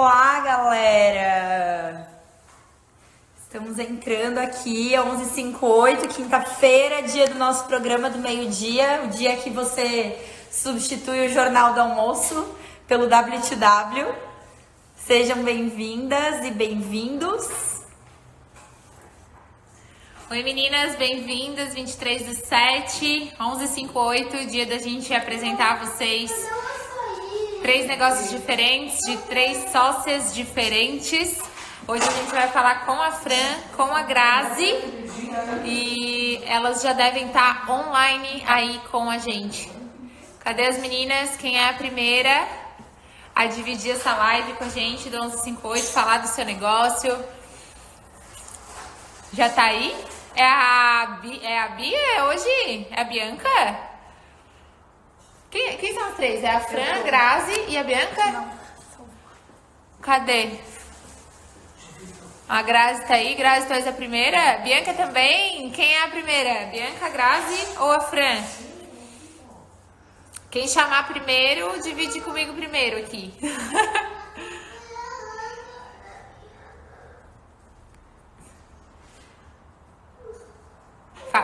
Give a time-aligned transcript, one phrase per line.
[0.00, 2.08] Olá, galera!
[3.42, 10.16] Estamos entrando aqui, 11h58, quinta-feira, dia do nosso programa do meio-dia, o dia que você
[10.52, 12.48] substitui o Jornal do Almoço
[12.86, 14.14] pelo WTW.
[14.94, 17.48] Sejam bem-vindas e bem-vindos.
[20.30, 26.30] Oi meninas, bem-vindas, 23 do 7, 11h58, dia da gente apresentar a vocês
[27.62, 31.42] três negócios diferentes, de três sócias diferentes.
[31.86, 34.76] Hoje a gente vai falar com a Fran, com a Grazi
[35.64, 39.70] e elas já devem estar online aí com a gente.
[40.40, 41.36] Cadê as meninas?
[41.36, 42.46] Quem é a primeira
[43.34, 47.16] a dividir essa live com a gente do 1158, falar do seu negócio?
[49.32, 49.94] Já tá aí?
[50.34, 52.86] É a, é a Bia hoje?
[52.90, 53.87] É a Bianca?
[55.50, 56.44] Quem, quem são as três?
[56.44, 58.24] É a Fran, a Grazi e a Bianca?
[58.30, 58.50] Não.
[60.02, 60.50] Cadê?
[62.48, 63.34] A Grazi tá aí.
[63.34, 64.58] Grazi, tu és a primeira?
[64.58, 65.70] Bianca também?
[65.70, 66.66] Quem é a primeira?
[66.66, 68.42] Bianca, Grazi ou a Fran?
[70.50, 73.34] Quem chamar primeiro, divide comigo primeiro aqui.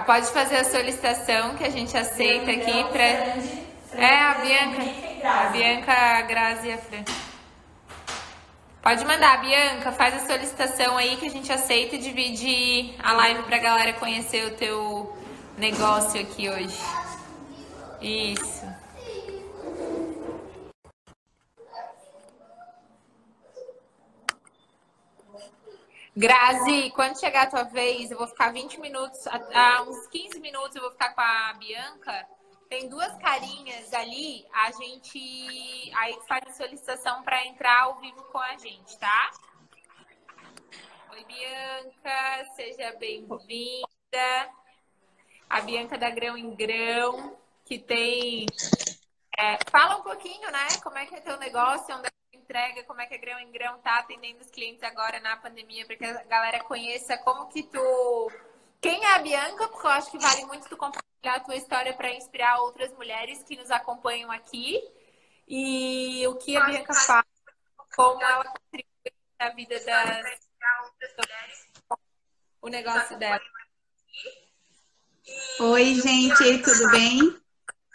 [0.07, 4.83] Pode fazer a solicitação que a gente aceita aqui para é, a Bianca.
[5.28, 7.05] A Bianca, a Grazi e a Fran.
[8.83, 13.42] Pode mandar, Bianca, faz a solicitação aí que a gente aceita e divide a live
[13.45, 15.17] pra galera conhecer o teu
[15.56, 16.78] negócio aqui hoje.
[18.01, 18.67] Isso.
[26.17, 30.77] Grazi, quando chegar a tua vez, eu vou ficar 20 minutos, a, uns 15 minutos
[30.77, 32.27] eu vou ficar com a Bianca
[32.75, 38.56] tem duas carinhas ali, a gente aí faz solicitação para entrar ao vivo com a
[38.56, 39.30] gente, tá?
[41.12, 43.86] Oi, Bianca, seja bem-vinda.
[45.48, 48.46] A Bianca da Grão em Grão, que tem.
[49.39, 50.67] É, fala um pouquinho, né?
[50.83, 53.39] Como é que é teu negócio, onde é que entrega, como é que a Grão
[53.39, 57.46] em Grão tá atendendo os clientes agora na pandemia, para que a galera conheça como
[57.46, 58.33] que tu.
[58.80, 59.68] Quem é a Bianca?
[59.68, 63.42] Porque eu acho que vale muito tu compartilhar a tua história para inspirar outras mulheres
[63.42, 64.80] que nos acompanham aqui
[65.48, 67.24] e o que a Bianca faz,
[67.95, 70.45] como ela contribui na vida das
[72.61, 73.40] o negócio dela.
[75.61, 77.18] Oi, gente, tudo bem?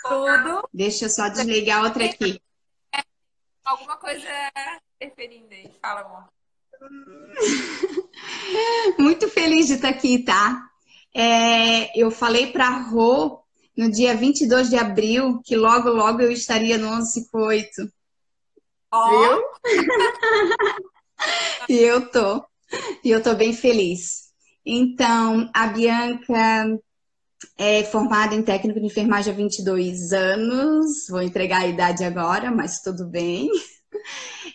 [0.01, 0.69] Tudo.
[0.72, 2.39] Deixa eu só desligar outra aqui.
[3.66, 4.28] Alguma coisa
[4.95, 5.75] interferindo aí.
[5.81, 6.29] Fala, amor.
[9.00, 10.69] Muito feliz de estar aqui, tá?
[11.16, 13.42] É, eu falei para a Rô
[13.75, 17.92] no dia 22 de abril que logo, logo eu estaria no 1158.
[18.92, 19.09] Oh.
[19.09, 19.42] Viu?
[21.69, 22.44] e eu tô.
[23.03, 24.30] E eu tô bem feliz.
[24.66, 26.78] Então, a Bianca
[27.58, 31.08] é formada em técnico de enfermagem há 22 anos.
[31.09, 33.50] Vou entregar a idade agora, mas tudo bem.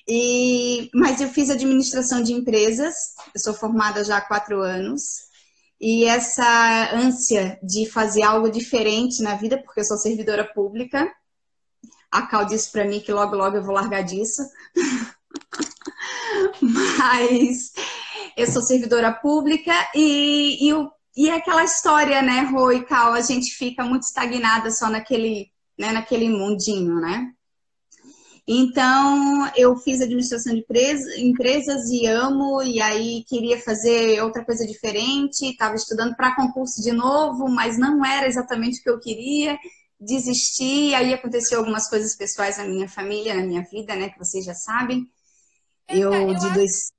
[0.06, 2.94] E, mas eu fiz administração de empresas.
[3.34, 5.23] Eu sou formada já há quatro anos
[5.86, 11.12] e essa ânsia de fazer algo diferente na vida, porque eu sou servidora pública.
[12.10, 14.40] A Cal disse para mim que logo, logo eu vou largar disso.
[16.62, 17.74] Mas
[18.34, 23.20] eu sou servidora pública e, e, e é aquela história, né, Rô e Cal, a
[23.20, 27.30] gente fica muito estagnada só naquele, né, naquele mundinho, né?
[28.46, 30.64] Então, eu fiz administração de
[31.18, 36.92] empresas e amo, e aí queria fazer outra coisa diferente, estava estudando para concurso de
[36.92, 39.58] novo, mas não era exatamente o que eu queria,
[39.98, 44.44] desisti, aí aconteceu algumas coisas pessoais na minha família, na minha vida, né, que vocês
[44.44, 45.08] já sabem.
[45.88, 46.92] Eu, eu de dois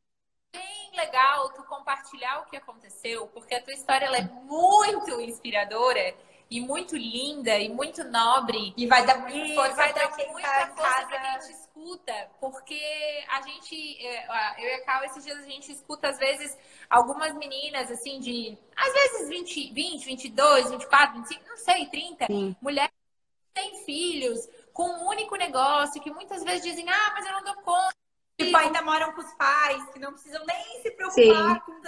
[0.51, 6.15] bem legal tu compartilhar o que aconteceu, porque a tua história é muito inspiradora
[6.49, 8.73] e muito linda e muito nobre.
[8.77, 13.25] E vai dar muita força vai dar muita tá força pra quem te escuta, porque
[13.29, 16.57] a gente, é, eu e a Cal, esses dias a gente escuta às vezes
[16.89, 22.55] algumas meninas assim de, às vezes 20, 20 22, 24, 25, não sei, 30, Sim.
[22.61, 27.31] mulheres que têm filhos com um único negócio, que muitas vezes dizem, ah, mas eu
[27.31, 27.95] não dou conta.
[28.37, 31.59] Tipo, ainda moram com os pais, que não precisam nem se preocupar Sim.
[31.61, 31.81] com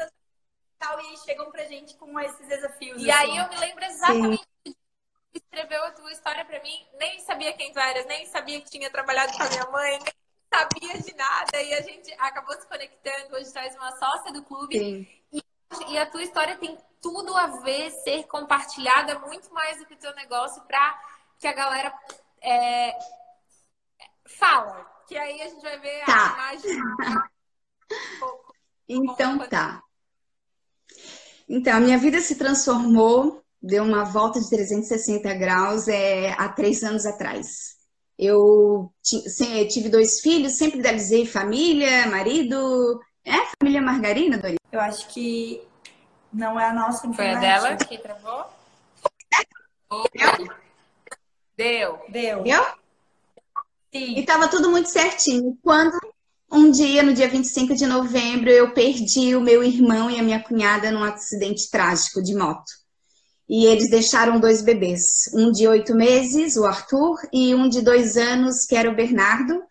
[0.80, 3.02] tal, e aí chegam pra gente com esses desafios.
[3.02, 3.32] E assim.
[3.32, 4.74] aí eu me lembro exatamente Sim.
[4.74, 4.78] de
[5.34, 8.90] escreveu a tua história pra mim, nem sabia quem tu eras, nem sabia que tinha
[8.90, 10.14] trabalhado com a minha mãe, nem
[10.52, 14.78] sabia de nada, e a gente acabou se conectando, hoje és uma sócia do clube.
[15.32, 15.44] E,
[15.90, 19.98] e, a tua história tem tudo a ver, ser compartilhada muito mais do que o
[19.98, 21.00] teu negócio pra
[21.38, 21.94] que a galera
[22.42, 22.98] é,
[24.26, 26.14] fala que aí a gente vai ver Tá.
[26.14, 26.72] a imagem.
[27.92, 28.54] um pouco.
[28.90, 29.82] Então tá.
[31.48, 36.84] Então, a minha vida se transformou, deu uma volta de 360 graus é, há três
[36.84, 37.78] anos atrás.
[38.18, 38.92] Eu
[39.70, 43.00] tive dois filhos, sempre idealizei família, marido.
[43.24, 44.56] É família margarina, Dori?
[44.72, 45.62] Eu acho que
[46.34, 47.42] não é a nossa Foi a internet.
[47.42, 48.46] dela que travou?
[49.92, 50.48] Oi.
[51.56, 52.00] Deu.
[52.10, 52.46] Deu.
[52.46, 52.64] Eu?
[53.94, 54.16] Sim.
[54.16, 55.58] E estava tudo muito certinho.
[55.64, 55.98] Quando
[56.52, 60.42] um dia, no dia 25 de novembro, eu perdi o meu irmão e a minha
[60.42, 62.72] cunhada num acidente trágico de moto.
[63.50, 68.18] E eles deixaram dois bebês, um de oito meses, o Arthur, e um de dois
[68.18, 69.62] anos, que era o Bernardo.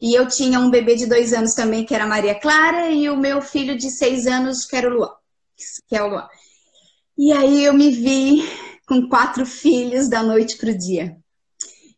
[0.00, 3.10] E eu tinha um bebê de dois anos também, que era a Maria Clara, e
[3.10, 5.10] o meu filho de seis anos, que era o Luan,
[5.86, 6.28] que é o Luan.
[7.18, 8.48] E aí eu me vi
[8.86, 11.16] com quatro filhos da noite pro dia.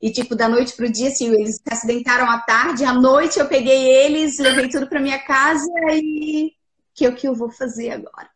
[0.00, 3.46] E, tipo, da noite pro dia, assim, eles se acidentaram à tarde, à noite eu
[3.46, 6.52] peguei eles, levei tudo pra minha casa e
[6.94, 8.28] que é o que eu vou fazer agora?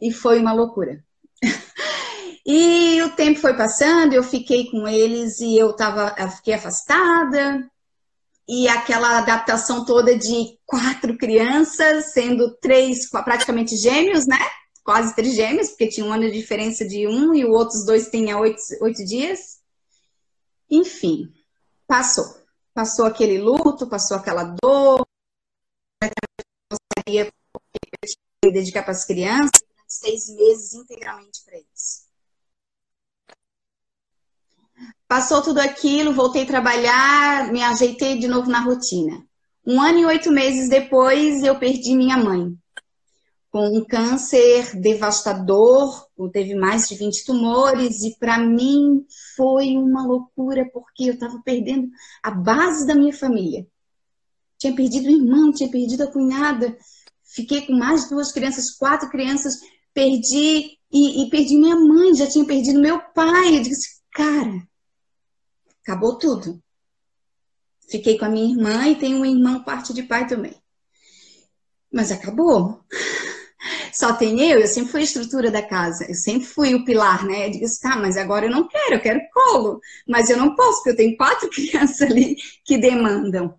[0.00, 1.04] E foi uma loucura.
[2.50, 7.62] E o tempo foi passando, eu fiquei com eles e eu tava, eu fiquei afastada.
[8.48, 14.38] E aquela adaptação toda de quatro crianças, sendo três praticamente gêmeos, né?
[14.82, 18.08] Quase três gêmeos, porque tinha um ano de diferença de um e os outros dois
[18.08, 19.57] tinham oito, oito dias.
[20.70, 21.32] Enfim,
[21.86, 22.24] passou.
[22.74, 25.06] Passou aquele luto, passou aquela dor.
[26.02, 26.10] Eu
[26.70, 27.32] gostaria
[28.44, 32.06] de dedicar para as crianças, seis meses integralmente para eles.
[35.08, 39.26] Passou tudo aquilo, voltei a trabalhar, me ajeitei de novo na rotina.
[39.66, 42.56] Um ano e oito meses depois, eu perdi minha mãe.
[43.50, 49.04] Com um câncer devastador, teve mais de 20 tumores, e para mim
[49.36, 51.90] foi uma loucura, porque eu estava perdendo
[52.22, 53.66] a base da minha família.
[54.56, 56.76] Tinha perdido o irmão, tinha perdido a cunhada,
[57.22, 59.58] fiquei com mais duas crianças, quatro crianças,
[59.92, 63.58] perdi, e, e perdi minha mãe, já tinha perdido meu pai.
[63.58, 64.66] Eu disse, cara,
[65.82, 66.62] acabou tudo.
[67.88, 70.54] Fiquei com a minha irmã e tenho um irmão parte de pai também.
[71.92, 72.84] Mas acabou.
[73.98, 77.26] Só tem eu, eu sempre fui a estrutura da casa, eu sempre fui o pilar,
[77.26, 77.48] né?
[77.48, 79.80] Eu disse, tá, mas agora eu não quero, eu quero colo.
[80.06, 83.58] Mas eu não posso, porque eu tenho quatro crianças ali que demandam.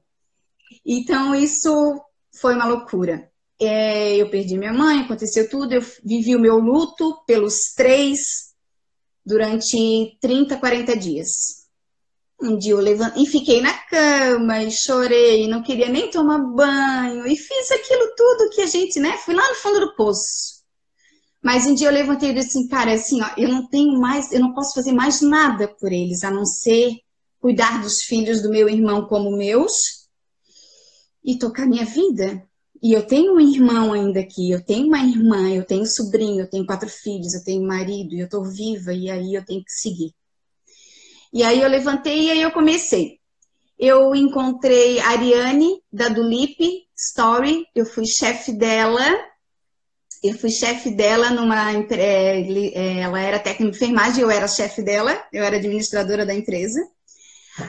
[0.86, 2.02] Então, isso
[2.40, 3.30] foi uma loucura.
[3.60, 8.54] É, eu perdi minha mãe, aconteceu tudo, eu vivi o meu luto pelos três
[9.26, 11.59] durante 30, 40 dias.
[12.42, 17.28] Um dia eu levantei e fiquei na cama e chorei, não queria nem tomar banho
[17.28, 19.18] e fiz aquilo tudo que a gente, né?
[19.18, 20.60] Fui lá no fundo do poço.
[21.44, 24.32] Mas um dia eu levantei e disse assim, cara, assim, ó, eu não tenho mais,
[24.32, 26.98] eu não posso fazer mais nada por eles, a não ser
[27.40, 30.08] cuidar dos filhos do meu irmão como meus
[31.24, 32.44] e tocar minha vida.
[32.82, 36.50] E eu tenho um irmão ainda aqui, eu tenho uma irmã, eu tenho sobrinho, eu
[36.50, 39.72] tenho quatro filhos, eu tenho marido, e eu tô viva, e aí eu tenho que
[39.72, 40.14] seguir.
[41.32, 43.20] E aí eu levantei e aí eu comecei.
[43.78, 46.58] Eu encontrei a Ariane, da Dulip
[46.98, 49.06] Story, eu fui chefe dela.
[50.22, 51.72] Eu fui chefe dela numa.
[51.72, 56.80] Ela era técnica de enfermagem, eu era chefe dela, eu era administradora da empresa.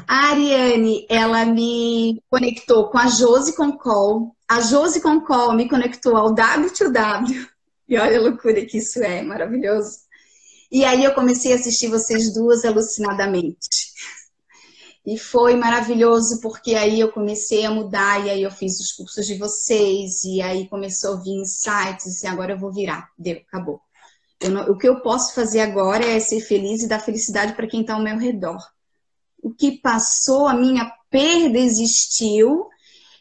[0.06, 4.34] A Ariane, ela me conectou com a Josi Concol.
[4.48, 7.48] A Josi Concol me conectou ao W2W.
[7.90, 9.98] E olha a loucura que isso é, maravilhoso.
[10.70, 13.90] E aí eu comecei a assistir vocês duas alucinadamente.
[15.04, 19.26] E foi maravilhoso porque aí eu comecei a mudar e aí eu fiz os cursos
[19.26, 23.10] de vocês e aí começou a vir insights e agora eu vou virar.
[23.18, 23.80] Deu, acabou.
[24.48, 27.80] Não, o que eu posso fazer agora é ser feliz e dar felicidade para quem
[27.80, 28.58] está ao meu redor.
[29.42, 32.68] O que passou, a minha perda existiu.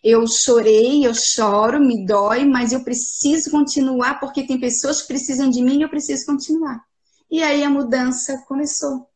[0.03, 5.49] Eu chorei, eu choro, me dói, mas eu preciso continuar porque tem pessoas que precisam
[5.49, 6.88] de mim e eu preciso continuar.
[7.29, 9.07] E aí a mudança começou.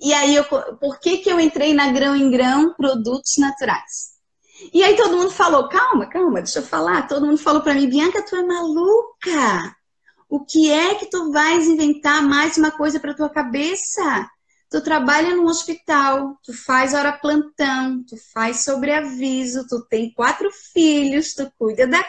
[0.00, 4.18] E aí, eu, por que, que eu entrei na Grão em Grão Produtos Naturais?
[4.72, 7.06] E aí todo mundo falou, calma, calma, deixa eu falar.
[7.06, 9.76] Todo mundo falou para mim, Bianca, tu é maluca.
[10.28, 14.28] O que é que tu vais inventar mais uma coisa para tua cabeça?
[14.70, 21.32] Tu trabalha num hospital, tu faz hora plantão, tu faz sobreaviso, tu tem quatro filhos,
[21.34, 22.04] tu cuida da.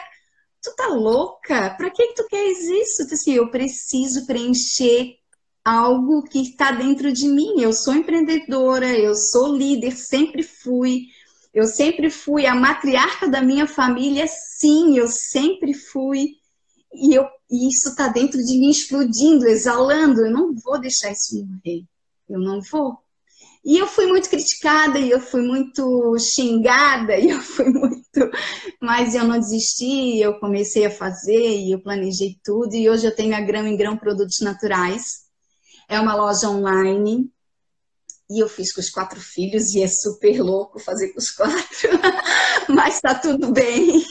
[0.62, 1.70] Tu tá louca?
[1.70, 3.08] Pra que, tu queres isso?
[3.08, 5.16] Tu assim, eu preciso preencher
[5.64, 7.60] algo que está dentro de mim.
[7.60, 11.06] Eu sou empreendedora, eu sou líder, sempre fui.
[11.52, 16.36] Eu sempre fui a matriarca da minha família, sim, eu sempre fui.
[16.92, 20.20] E, eu, e isso está dentro de mim, explodindo, exalando.
[20.20, 21.84] Eu não vou deixar isso morrer.
[22.28, 22.98] Eu não vou.
[23.64, 28.30] E eu fui muito criticada, e eu fui muito xingada, e eu fui muito.
[28.80, 33.14] Mas eu não desisti, eu comecei a fazer, e eu planejei tudo, e hoje eu
[33.14, 35.20] tenho a Grão em Grão Produtos Naturais.
[35.88, 37.30] É uma loja online,
[38.30, 41.90] e eu fiz com os quatro filhos, e é super louco fazer com os quatro,
[42.68, 44.02] mas tá tudo bem.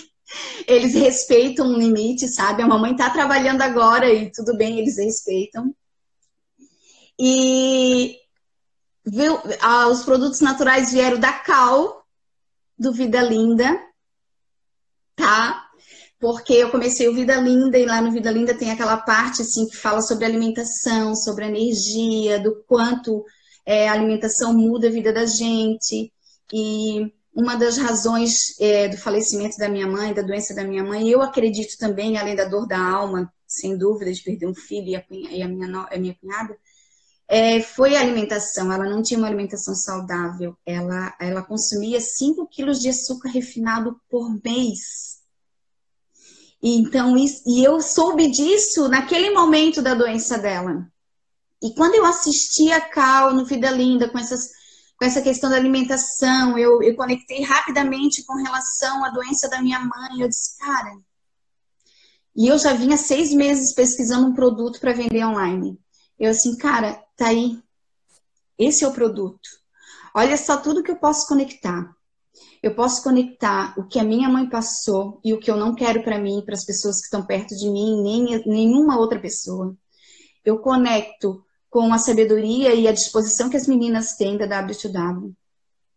[0.68, 2.62] Eles respeitam um limite, sabe?
[2.62, 5.74] A mamãe tá trabalhando agora e tudo bem, eles respeitam.
[7.18, 8.16] E
[9.10, 12.06] viu, ah, os produtos naturais vieram da Cal,
[12.78, 13.80] do Vida Linda,
[15.16, 15.66] tá?
[16.20, 19.68] Porque eu comecei o Vida Linda e lá no Vida Linda tem aquela parte assim
[19.68, 23.26] que fala sobre alimentação, sobre energia, do quanto
[23.66, 26.12] é, a alimentação muda a vida da gente.
[26.54, 31.08] E uma das razões é, do falecimento da minha mãe, da doença da minha mãe,
[31.08, 34.96] eu acredito também, além da dor da alma, sem dúvida, de perder um filho e
[34.96, 36.58] a, e a minha, a minha cunhada,
[37.32, 38.74] é, foi a alimentação.
[38.74, 40.58] Ela não tinha uma alimentação saudável.
[40.66, 45.20] Ela, ela consumia 5 quilos de açúcar refinado por mês.
[46.62, 50.92] E, então, e eu soube disso naquele momento da doença dela.
[51.62, 54.50] E quando eu assisti a Cal no Vida Linda, com, essas,
[54.98, 59.80] com essa questão da alimentação, eu, eu conectei rapidamente com relação à doença da minha
[59.80, 60.20] mãe.
[60.20, 60.98] Eu disse, cara.
[62.36, 65.80] E eu já vinha seis meses pesquisando um produto para vender online.
[66.18, 67.62] Eu assim, cara, tá aí.
[68.58, 69.50] Esse é o produto.
[70.16, 71.96] Olha só tudo que eu posso conectar.
[72.64, 76.04] Eu posso conectar o que a minha mãe passou e o que eu não quero
[76.04, 79.76] para mim, para as pessoas que estão perto de mim, nem nenhuma outra pessoa.
[80.44, 85.34] Eu conecto com a sabedoria e a disposição que as meninas têm da W2W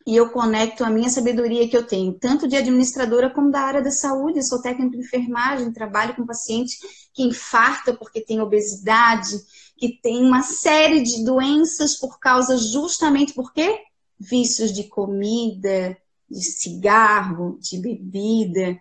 [0.07, 3.83] e eu conecto a minha sabedoria que eu tenho, tanto de administradora como da área
[3.83, 4.39] da saúde.
[4.39, 6.77] Eu sou técnica de enfermagem, trabalho com paciente
[7.15, 9.39] que infarta porque tem obesidade,
[9.83, 13.81] que tem uma série de doenças por causa justamente por quê?
[14.17, 15.99] Vícios de comida,
[16.31, 18.81] de cigarro, de bebida.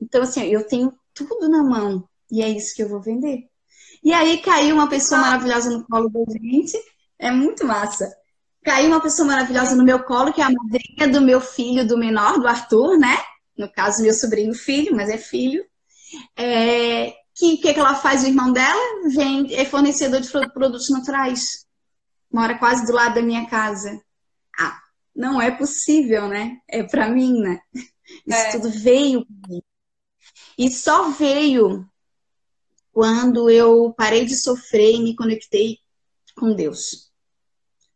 [0.00, 3.46] Então, assim, eu tenho tudo na mão e é isso que eu vou vender.
[4.02, 6.78] E aí caiu uma pessoa maravilhosa no colo da gente,
[7.18, 8.10] é muito massa
[8.64, 11.96] caiu uma pessoa maravilhosa no meu colo, que é a madrinha do meu filho, do
[11.96, 13.16] menor, do Arthur, né?
[13.56, 15.64] No caso, meu sobrinho filho, mas é filho.
[16.36, 18.24] É, que que, que ela faz?
[18.24, 21.66] O irmão dela vem, é fornecedor de produtos naturais.
[22.32, 24.00] Mora quase do lado da minha casa.
[24.58, 24.80] Ah,
[25.14, 26.58] não é possível, né?
[26.66, 27.60] É para mim, né?
[28.26, 28.52] Isso é.
[28.52, 29.26] tudo veio.
[30.58, 31.86] E só veio
[32.90, 35.78] quando eu parei de sofrer e me conectei
[36.34, 37.10] com Deus.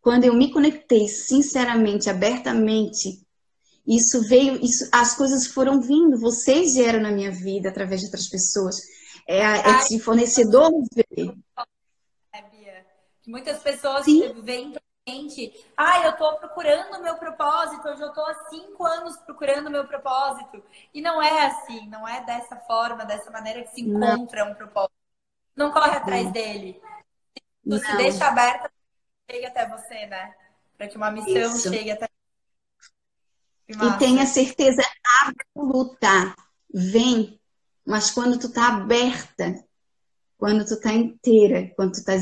[0.02, 3.26] Quando eu me conectei sinceramente, abertamente,
[3.86, 8.28] isso veio, isso, as coisas foram vindo, vocês vieram na minha vida através de outras
[8.28, 8.76] pessoas.
[9.32, 11.38] É, esse fornecedor veio.
[12.32, 12.84] É, Bia.
[13.26, 14.40] Muitas pessoas Sim.
[14.42, 18.84] veem pra gente, ah, eu tô procurando o meu propósito, hoje eu tô há cinco
[18.84, 20.60] anos procurando o meu propósito.
[20.92, 24.52] E não é assim, não é dessa forma, dessa maneira que se encontra não.
[24.52, 24.94] um propósito.
[25.54, 26.32] Não corre atrás não.
[26.32, 26.82] dele.
[27.62, 28.68] Tu se deixa aberta
[29.30, 30.34] chegue até você, né?
[30.76, 31.70] Para que uma missão Isso.
[31.70, 32.08] chegue até
[33.68, 34.82] e tenha certeza
[35.24, 36.34] absoluta.
[36.74, 37.39] Vem,
[37.90, 39.64] mas quando tu tá aberta,
[40.38, 42.14] quando tu tá inteira, quando tu tá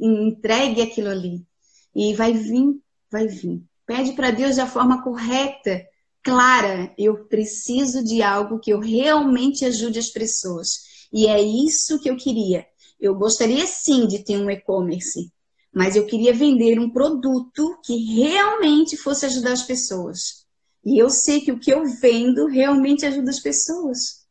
[0.00, 1.46] entregue aquilo ali,
[1.94, 2.74] e vai vir,
[3.08, 3.62] vai vir.
[3.86, 5.86] Pede para Deus da forma correta,
[6.20, 6.92] clara.
[6.98, 11.06] Eu preciso de algo que eu realmente ajude as pessoas.
[11.12, 12.66] E é isso que eu queria.
[13.00, 15.30] Eu gostaria sim de ter um e-commerce,
[15.72, 20.44] mas eu queria vender um produto que realmente fosse ajudar as pessoas.
[20.84, 24.25] E eu sei que o que eu vendo realmente ajuda as pessoas.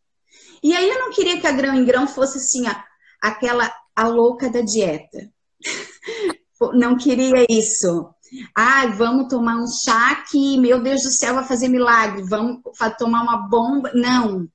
[0.65, 2.83] E aí eu não queria que a grão em grão fosse assim, a,
[3.21, 5.31] aquela a louca da dieta.
[6.73, 8.09] não queria isso.
[8.55, 12.23] Ah, vamos tomar um chá que, meu Deus do céu, vai fazer milagre.
[12.23, 12.63] Vamos
[12.97, 13.91] tomar uma bomba.
[13.93, 14.49] Não.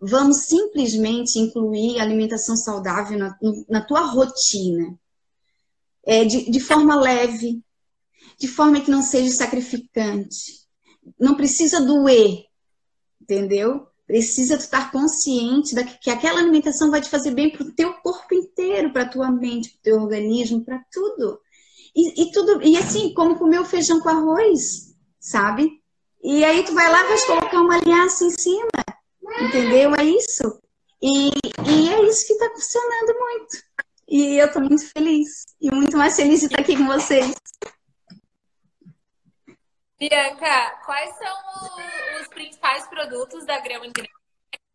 [0.00, 3.36] Vamos simplesmente incluir alimentação saudável na,
[3.68, 4.96] na tua rotina
[6.06, 7.60] é, de, de forma leve,
[8.38, 10.64] de forma que não seja sacrificante.
[11.18, 12.44] Não precisa doer,
[13.20, 13.88] entendeu?
[14.06, 18.34] Precisa estar consciente da que aquela alimentação vai te fazer bem para o teu corpo
[18.34, 21.40] inteiro, para a tua mente, para o teu organismo, para tudo.
[21.94, 22.62] E, e, tudo.
[22.62, 25.82] E assim, como comer o feijão com arroz, sabe?
[26.22, 28.68] E aí tu vai lá e vai colocar uma aliança em cima,
[29.40, 29.94] entendeu?
[29.96, 30.60] É isso.
[31.02, 33.62] E, e é isso que está funcionando muito.
[34.08, 35.46] E eu tô muito feliz.
[35.60, 37.32] E muito mais feliz de estar aqui com vocês.
[39.98, 44.06] Bianca, quais são os principais produtos da Grão em Grão?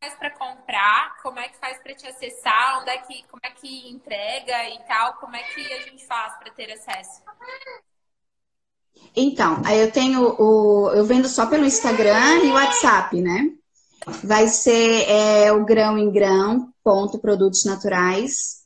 [0.02, 1.22] faz para comprar?
[1.22, 2.80] Como é que faz para te acessar?
[2.82, 5.14] Onde é que, como é que entrega e tal?
[5.16, 7.22] Como é que a gente faz para ter acesso?
[9.16, 10.90] Então, eu tenho o.
[10.92, 13.52] Eu vendo só pelo Instagram e WhatsApp, né?
[14.24, 18.61] Vai ser é, o grão em grão, ponto produtos naturais.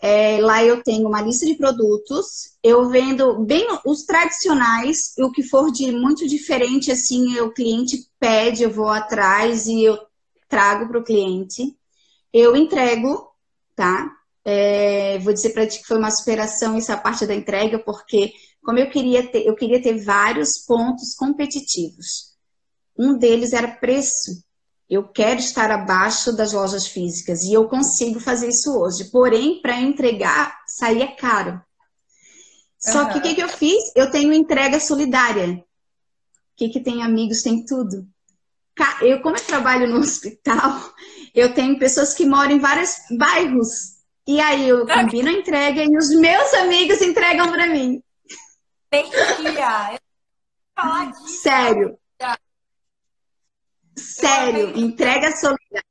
[0.00, 2.56] É, lá eu tenho uma lista de produtos.
[2.62, 8.62] Eu vendo bem os tradicionais, o que for de muito diferente, assim, o cliente pede,
[8.62, 9.98] eu vou atrás e eu
[10.48, 11.76] trago para o cliente,
[12.32, 13.28] eu entrego,
[13.76, 14.10] tá?
[14.44, 18.78] É, vou dizer para ti que foi uma superação essa parte da entrega, porque como
[18.78, 22.34] eu queria ter, eu queria ter vários pontos competitivos.
[22.98, 24.42] Um deles era preço.
[24.88, 29.04] Eu quero estar abaixo das lojas físicas e eu consigo fazer isso hoje.
[29.10, 31.60] Porém, para entregar, saía caro.
[32.78, 33.12] Só uhum.
[33.12, 33.92] que o que, que eu fiz?
[33.94, 35.54] Eu tenho entrega solidária.
[35.54, 35.62] O
[36.56, 38.06] que, que tem amigos, tem tudo
[39.02, 40.92] eu, como eu trabalho no hospital,
[41.34, 43.98] eu tenho pessoas que moram em vários bairros.
[44.26, 48.02] E aí eu combino a entrega e os meus amigos entregam para mim.
[48.92, 49.98] Mentira!
[50.76, 51.28] Falar disso.
[51.42, 51.98] Sério.
[53.98, 55.84] Sério, entrega solidária.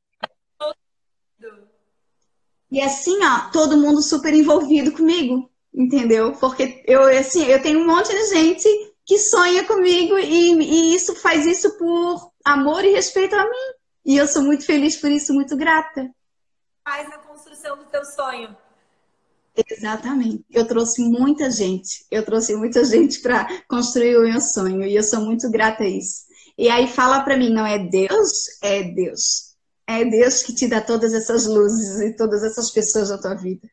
[2.69, 6.33] E assim, ó, todo mundo super envolvido comigo, entendeu?
[6.33, 8.67] Porque eu, assim, eu tenho um monte de gente
[9.05, 13.73] que sonha comigo e, e isso faz isso por amor e respeito a mim.
[14.05, 16.09] E eu sou muito feliz por isso, muito grata.
[16.83, 18.55] Faz a construção do teu sonho.
[19.69, 20.45] Exatamente.
[20.51, 22.05] Eu trouxe muita gente.
[22.11, 25.87] Eu trouxe muita gente para construir o meu sonho e eu sou muito grata a
[25.87, 26.26] isso.
[26.57, 29.55] E aí fala para mim, não é Deus, é Deus.
[29.85, 33.69] É Deus que te dá todas essas luzes e todas essas pessoas na tua vida.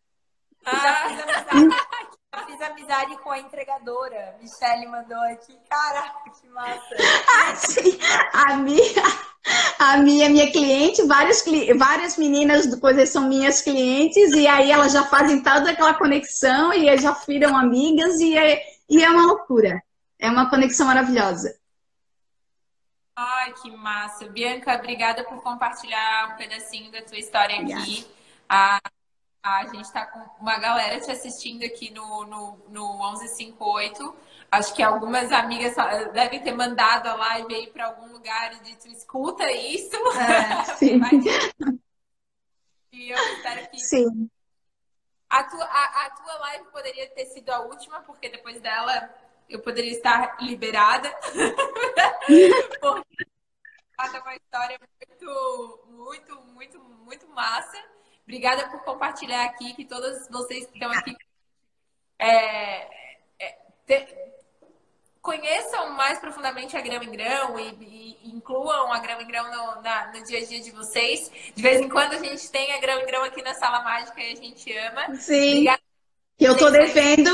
[0.67, 4.37] Ah, já fiz amizade com a entregadora.
[4.41, 5.59] Michelle mandou aqui.
[5.69, 6.97] Caraca, que massa.
[7.29, 7.99] Ah, sim.
[8.33, 9.03] A minha,
[9.79, 11.45] a minha, minha cliente, várias,
[11.77, 16.97] várias meninas depois são minhas clientes, e aí elas já fazem toda aquela conexão e
[16.99, 19.83] já viram amigas, e é, e é uma loucura.
[20.19, 21.55] É uma conexão maravilhosa.
[23.17, 24.27] Ai, que massa.
[24.29, 28.07] Bianca, obrigada por compartilhar um pedacinho da tua história aqui.
[28.49, 28.81] A
[29.45, 34.17] a gente está com uma galera te assistindo aqui no, no, no 1158.
[34.51, 35.75] Acho que algumas amigas
[36.15, 39.95] devem ter mandado a live aí para algum lugar e dito: escuta isso.
[40.19, 40.99] É, sim.
[42.91, 43.79] e eu espero que.
[43.81, 44.31] Sim.
[45.29, 49.15] A tua, a, a tua live poderia ter sido a última, porque depois dela
[49.57, 51.11] eu poderia estar liberada.
[52.81, 57.79] porque é uma história muito, muito, muito, muito massa.
[58.23, 61.15] Obrigada por compartilhar aqui, que todas vocês que estão aqui
[62.19, 62.89] é,
[63.39, 64.07] é, te,
[65.21, 69.83] conheçam mais profundamente a grão em grão e, e, incluam a grão em grão no,
[69.83, 71.31] na, no, dia a dia de vocês.
[71.55, 74.21] De vez em quando a gente tem a grão em grão aqui na sala mágica
[74.21, 75.15] e a gente ama.
[75.17, 75.51] Sim.
[75.51, 75.83] Obrigada.
[76.39, 77.31] Eu estou devendo.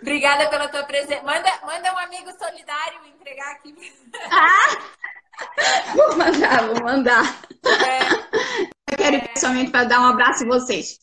[0.00, 1.22] Obrigada pela tua presença.
[1.22, 3.74] Manda, manda um amigo solidário entregar aqui.
[4.30, 5.00] Ah!
[5.94, 7.24] Vou mandar, vou mandar.
[7.64, 8.60] É.
[8.92, 10.98] Eu quero ir pessoalmente para dar um abraço em vocês.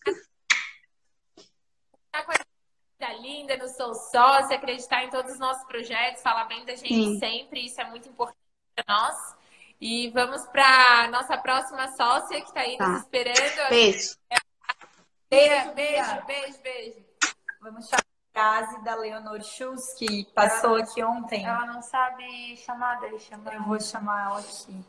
[2.11, 6.65] Tá com a linda no Sou Sócia, acreditar em todos os nossos projetos, falar bem
[6.65, 7.19] da gente Sim.
[7.19, 8.37] sempre, isso é muito importante
[8.75, 9.35] para nós.
[9.79, 12.87] E vamos para nossa próxima sócia que está aí tá.
[12.87, 13.69] nos esperando.
[13.69, 14.17] Beijo.
[15.29, 17.05] Beijo, beijo, beijo, beijo.
[17.61, 18.06] Vamos chamar
[18.37, 21.43] frase da Leonor Schultz, que passou aqui ontem.
[21.43, 23.55] Ela não sabe chamar, deixa eu chamar.
[23.55, 24.85] Eu vou chamar ela aqui.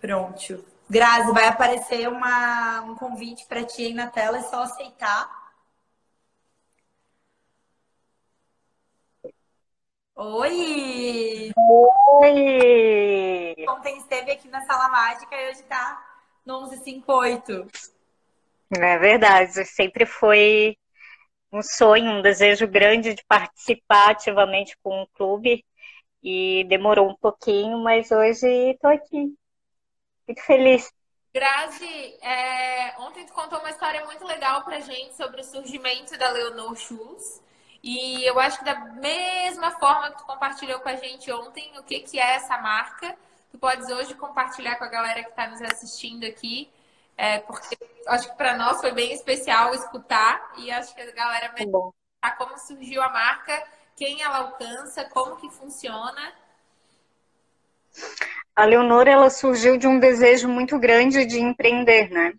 [0.00, 0.64] Pronto.
[0.88, 5.30] Grazi, vai aparecer uma, um convite para ti aí na tela, é só aceitar.
[10.16, 11.52] Oi!
[12.22, 13.54] Oi!
[13.68, 16.02] Ontem esteve aqui na Sala Mágica e hoje está
[16.46, 17.68] no 1158.
[18.74, 20.78] É verdade, sempre foi
[21.52, 25.64] um sonho, um desejo grande de participar ativamente com o clube
[26.22, 29.36] e demorou um pouquinho, mas hoje estou aqui.
[30.26, 30.90] Muito feliz.
[31.34, 36.30] Grazi, é, ontem tu contou uma história muito legal pra gente sobre o surgimento da
[36.30, 37.42] Leonor Shoes.
[37.82, 41.82] E eu acho que da mesma forma que tu compartilhou com a gente ontem o
[41.82, 43.16] que, que é essa marca,
[43.50, 46.70] tu podes hoje compartilhar com a galera que está nos assistindo aqui,
[47.16, 51.52] é, porque acho que para nós foi bem especial escutar e acho que a galera
[51.52, 51.66] vai
[52.20, 53.62] tá como surgiu a marca,
[53.96, 56.32] quem ela alcança, como que funciona
[58.54, 62.34] a Leonor ela surgiu de um desejo muito grande de empreender, né?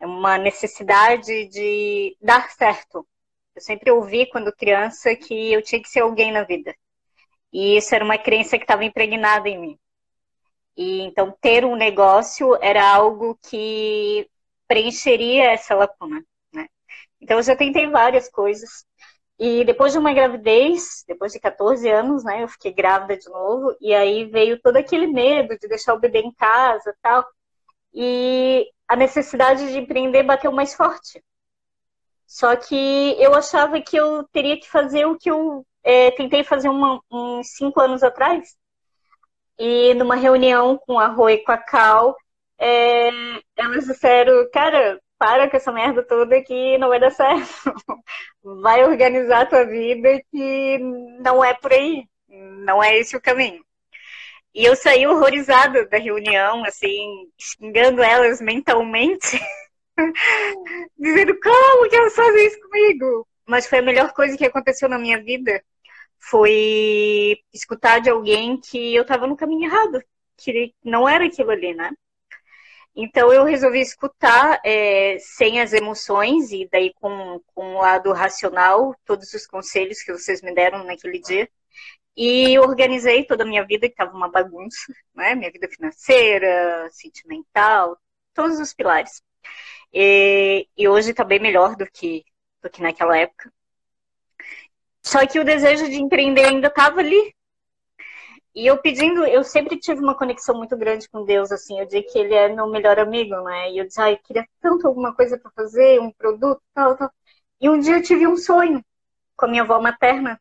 [0.00, 3.06] É uma necessidade de dar certo.
[3.54, 6.74] Eu sempre ouvi quando criança que eu tinha que ser alguém na vida.
[7.52, 9.78] E isso era uma crença que estava impregnada em mim.
[10.76, 14.28] E então ter um negócio era algo que
[14.66, 16.66] preencheria essa lacuna, né?
[17.20, 18.84] Então eu já tentei várias coisas.
[19.38, 23.76] E depois de uma gravidez, depois de 14 anos, né, eu fiquei grávida de novo,
[23.80, 27.24] e aí veio todo aquele medo de deixar o bebê em casa tal.
[27.92, 31.22] E a necessidade de empreender bateu mais forte.
[32.26, 36.68] Só que eu achava que eu teria que fazer o que eu é, tentei fazer
[36.68, 38.56] uma, uns cinco anos atrás.
[39.58, 42.16] E numa reunião com a Rô e com a Cal,
[42.58, 43.10] é,
[43.56, 47.46] elas disseram, cara, para com essa merda toda que não vai dar certo.
[48.62, 50.78] Vai organizar a tua vida que
[51.20, 52.06] não é por aí.
[52.28, 53.64] Não é esse o caminho.
[54.54, 59.40] E eu saí horrorizada da reunião, assim, xingando elas mentalmente,
[60.98, 63.26] dizendo como que elas fazem isso comigo?
[63.46, 65.62] Mas foi a melhor coisa que aconteceu na minha vida.
[66.30, 70.02] Foi escutar de alguém que eu estava no caminho errado,
[70.36, 71.90] que não era aquilo ali, né?
[72.96, 78.94] Então eu resolvi escutar é, sem as emoções e daí com, com o lado racional,
[79.04, 81.48] todos os conselhos que vocês me deram naquele dia.
[82.16, 85.34] E organizei toda a minha vida, que estava uma bagunça, né?
[85.34, 87.98] Minha vida financeira, sentimental,
[88.32, 89.22] todos os pilares.
[89.92, 92.24] E, e hoje está bem melhor do que,
[92.62, 93.52] do que naquela época.
[95.04, 97.34] Só que o desejo de empreender ainda estava ali,
[98.54, 102.02] e eu pedindo, eu sempre tive uma conexão muito grande com Deus, assim, eu dizia
[102.04, 103.72] que ele é meu melhor amigo, né?
[103.72, 107.10] E eu dizia, ai, queria tanto alguma coisa para fazer, um produto, tal, tal.
[107.60, 108.84] E um dia eu tive um sonho
[109.36, 110.40] com a minha avó materna.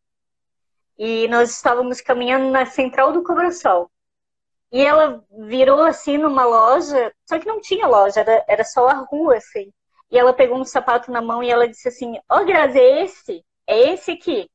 [0.98, 3.90] E nós estávamos caminhando na central do Cobrasol.
[4.72, 8.96] E ela virou assim numa loja, só que não tinha loja, era, era só a
[8.96, 9.72] rua, assim.
[10.12, 13.04] E ela pegou um sapato na mão e ela disse assim: Ó, oh, Grazi, é
[13.04, 13.46] esse?
[13.68, 14.50] É esse aqui.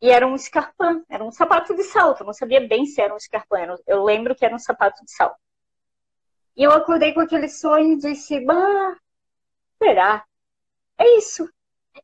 [0.00, 2.20] E era um escarpão, era um sapato de salto.
[2.20, 3.58] Eu não sabia bem se era um escarpão.
[3.86, 5.38] Eu lembro que era um sapato de salto.
[6.56, 8.96] E eu acordei com aquele sonho e disse, bah,
[9.78, 10.24] será?
[10.98, 11.48] É isso.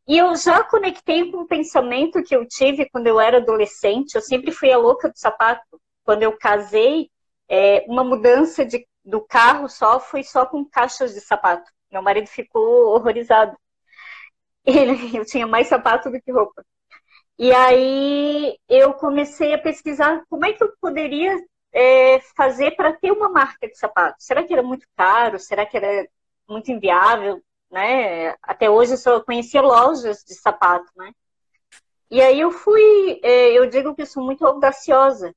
[0.06, 4.14] E eu já conectei com o pensamento que eu tive quando eu era adolescente.
[4.14, 5.80] Eu sempre fui a louca do sapato.
[6.04, 7.10] Quando eu casei,
[7.48, 11.70] é, uma mudança de, do carro só foi só com caixas de sapato.
[11.90, 13.56] Meu marido ficou horrorizado.
[14.66, 16.64] Ele, eu tinha mais sapato do que roupa.
[17.38, 21.36] E aí eu comecei a pesquisar como é que eu poderia
[21.72, 24.16] é, fazer para ter uma marca de sapato.
[24.20, 25.38] Será que era muito caro?
[25.38, 26.08] Será que era
[26.48, 27.42] muito inviável?
[27.70, 28.34] Né?
[28.42, 31.12] Até hoje eu só conhecia lojas de sapato, né?
[32.10, 35.34] E aí eu fui, é, eu digo que sou muito audaciosa.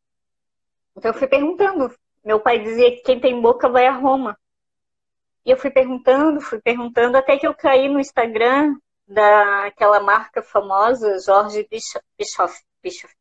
[0.95, 1.93] Então eu fui perguntando.
[2.23, 4.37] Meu pai dizia que quem tem boca vai a Roma.
[5.45, 8.75] E eu fui perguntando, fui perguntando, até que eu caí no Instagram
[9.07, 11.67] daquela marca famosa, Jorge
[12.17, 12.61] Bischoff.
[12.81, 13.13] Bischoff.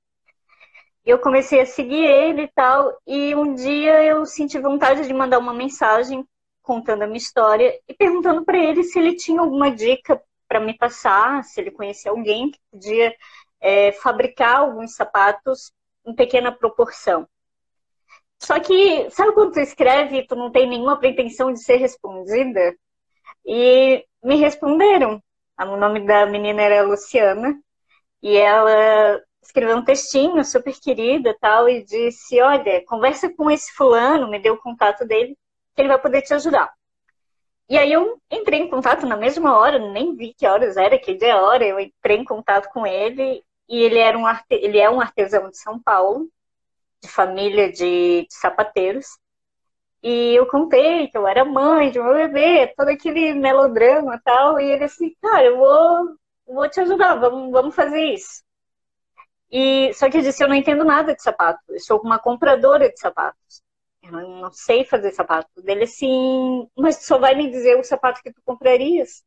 [1.05, 5.39] Eu comecei a seguir ele e tal, e um dia eu senti vontade de mandar
[5.39, 6.27] uma mensagem
[6.63, 10.77] contando a minha história e perguntando para ele se ele tinha alguma dica para me
[10.77, 13.15] passar, se ele conhecia alguém que podia
[13.61, 15.73] é, fabricar alguns sapatos
[16.07, 17.29] em pequena proporção.
[18.39, 22.75] Só que, sabe quando tu escreve e tu não tem nenhuma pretensão de ser respondida?
[23.45, 25.23] E me responderam.
[25.59, 27.59] O nome da menina era Luciana.
[28.23, 34.29] E ela escreveu um textinho super querida tal, e disse: Olha, conversa com esse fulano,
[34.29, 35.37] me deu o contato dele,
[35.75, 36.73] que ele vai poder te ajudar.
[37.69, 41.15] E aí eu entrei em contato na mesma hora, nem vi que horas era, que
[41.15, 45.01] dia hora, eu entrei em contato com ele, e ele, era um ele é um
[45.01, 46.29] artesão de São Paulo,
[47.03, 49.07] de família de, de sapateiros.
[50.05, 54.61] E eu contei que eu era mãe de um bebê, todo aquele melodrama e tal.
[54.61, 58.45] E ele assim, cara, eu vou, vou te ajudar, vamos, vamos fazer isso.
[59.51, 61.61] E, só que eu disse, eu não entendo nada de sapato.
[61.71, 63.63] Eu sou uma compradora de sapatos.
[64.03, 65.63] Eu não, sei fazer sapato.
[65.63, 69.25] Dele assim, mas tu só vai me dizer o sapato que tu comprarias.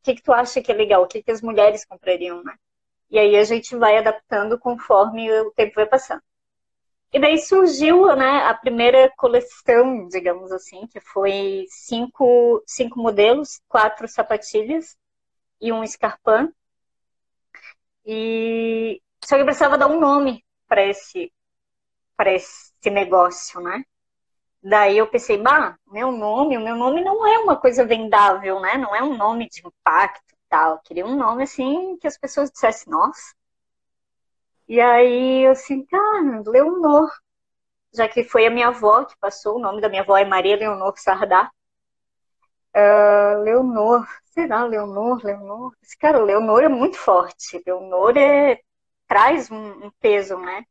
[0.00, 1.02] O que, que tu acha que é legal?
[1.02, 2.54] O que, que as mulheres comprariam, né?
[3.10, 6.22] E aí a gente vai adaptando conforme o tempo vai passando.
[7.12, 14.06] E daí surgiu né, a primeira coleção, digamos assim, que foi cinco, cinco modelos, quatro
[14.06, 14.96] sapatilhas
[15.60, 16.52] e um escarpão.
[18.06, 21.32] E só que eu precisava dar um nome para esse,
[22.26, 23.84] esse negócio, né?
[24.62, 28.76] Daí eu pensei, bah, meu nome, o meu nome não é uma coisa vendável, né?
[28.76, 30.72] Não é um nome de impacto e tal.
[30.74, 33.34] Eu queria um nome assim que as pessoas dissessem, nossa,
[34.70, 37.10] e aí eu assim, cara, Leonor,
[37.94, 40.56] já que foi a minha avó que passou, o nome da minha avó é Maria
[40.56, 41.50] Leonor Sardá.
[42.74, 45.72] Uh, Leonor, será Leonor, Leonor?
[45.82, 47.62] Esse cara, Leonor é muito forte.
[47.66, 48.60] Leonor é,
[49.08, 50.64] traz um, um peso, né?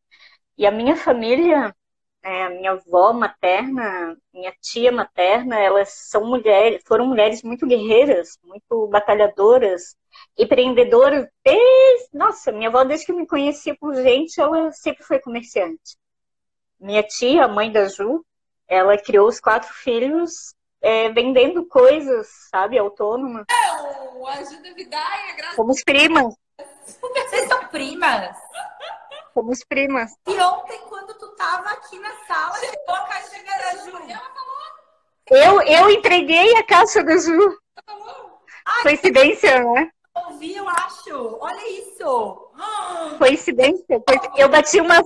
[0.57, 1.75] E a minha família
[2.21, 8.87] é, minha avó materna, minha tia materna, elas são mulheres, foram mulheres muito guerreiras, muito
[8.87, 9.95] batalhadoras,
[10.37, 11.27] empreendedoras.
[11.43, 15.97] Desde, nossa, minha avó, desde que me conhecia por gente, ela sempre foi comerciante.
[16.79, 18.23] Minha tia, a mãe da Ju,
[18.67, 23.45] ela criou os quatro filhos é, vendendo coisas, sabe, autônoma.
[23.49, 26.35] Não, ajuda Vidaia, graças Somos primas.
[26.85, 28.35] Vocês são primas?
[29.39, 30.11] Somos primas.
[30.27, 33.97] E ontem, quando tu tava aqui na sala, chegou a caixa de garaju.
[35.29, 37.57] Ela Eu, eu entreguei a caixa da Ju.
[37.85, 38.41] falou.
[38.81, 39.89] Coincidência, né?
[40.13, 41.37] ouvi, eu acho.
[41.39, 42.51] Olha isso.
[43.17, 44.03] Coincidência.
[44.35, 45.01] Eu bati uma,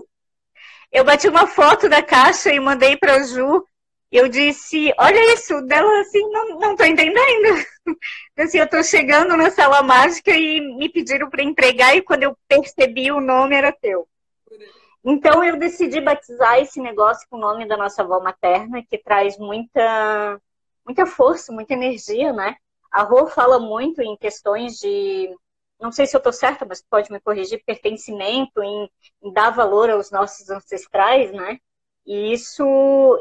[0.92, 3.64] eu bati uma foto da caixa e mandei para a Ju.
[4.12, 7.66] Eu disse, olha isso, dela assim, não, não tô entendendo.
[8.38, 12.38] Assim, eu tô chegando na sala mágica e me pediram para entregar e quando eu
[12.48, 14.08] percebi o nome era teu.
[15.06, 19.38] Então eu decidi batizar esse negócio com o nome da nossa avó materna, que traz
[19.38, 20.40] muita,
[20.86, 22.56] muita força, muita energia, né?
[22.92, 25.36] A Rô fala muito em questões de,
[25.80, 28.90] não sei se eu estou certa, mas pode me corrigir, pertencimento, em,
[29.24, 31.60] em dar valor aos nossos ancestrais, né?
[32.06, 32.64] E isso,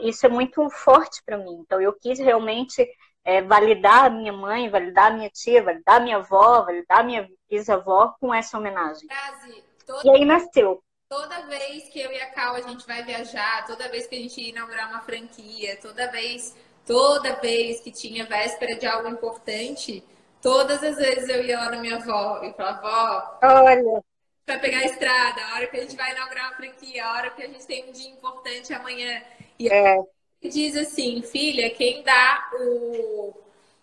[0.02, 1.54] isso é muito forte para mim.
[1.60, 2.86] Então eu quis realmente
[3.24, 7.02] é, validar a minha mãe, validar a minha tia, validar a minha avó, validar a
[7.02, 9.06] minha bisavó com essa homenagem.
[9.08, 10.82] Grazi, E toda, aí nasceu.
[11.12, 14.18] Toda vez que eu e a Cal a gente vai viajar, toda vez que a
[14.18, 20.02] gente inaugurar uma franquia, toda vez, toda vez que tinha véspera de algo importante,
[20.40, 24.02] todas as vezes eu ia lá na minha avó e falava, vó, Olha,
[24.46, 27.30] vai pegar a estrada, a hora que a gente vai inaugurar uma franquia, a hora
[27.30, 29.22] que a gente tem um dia importante amanhã.
[29.58, 30.02] E é,
[30.42, 33.34] diz assim, filha, quem dá o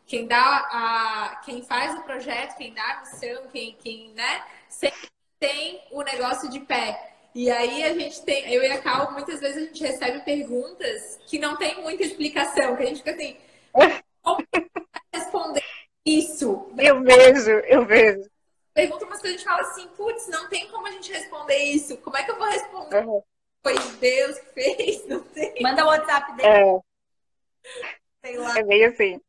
[0.08, 5.08] quem dá a quem faz o projeto, quem dá a missão, quem quem, né, sempre
[5.40, 7.09] tem o negócio de pé.
[7.36, 11.20] E aí a gente tem, eu e a Cal, muitas vezes a gente recebe perguntas
[11.28, 13.38] que não tem muita explicação, que a gente fica assim,
[14.22, 14.44] como
[15.14, 15.64] responder
[16.06, 16.72] isso?
[16.78, 18.30] eu vejo, eu vejo.
[18.74, 21.98] Pergunta umas coisas a gente fala assim, putz, não tem como a gente responder isso.
[21.98, 23.06] Como é que eu vou responder?
[23.06, 23.22] Uhum.
[23.62, 25.54] Foi Deus que fez, não tem.
[25.62, 26.80] Manda o WhatsApp dele, É.
[28.26, 28.58] sei lá.
[28.58, 29.22] É bem assim.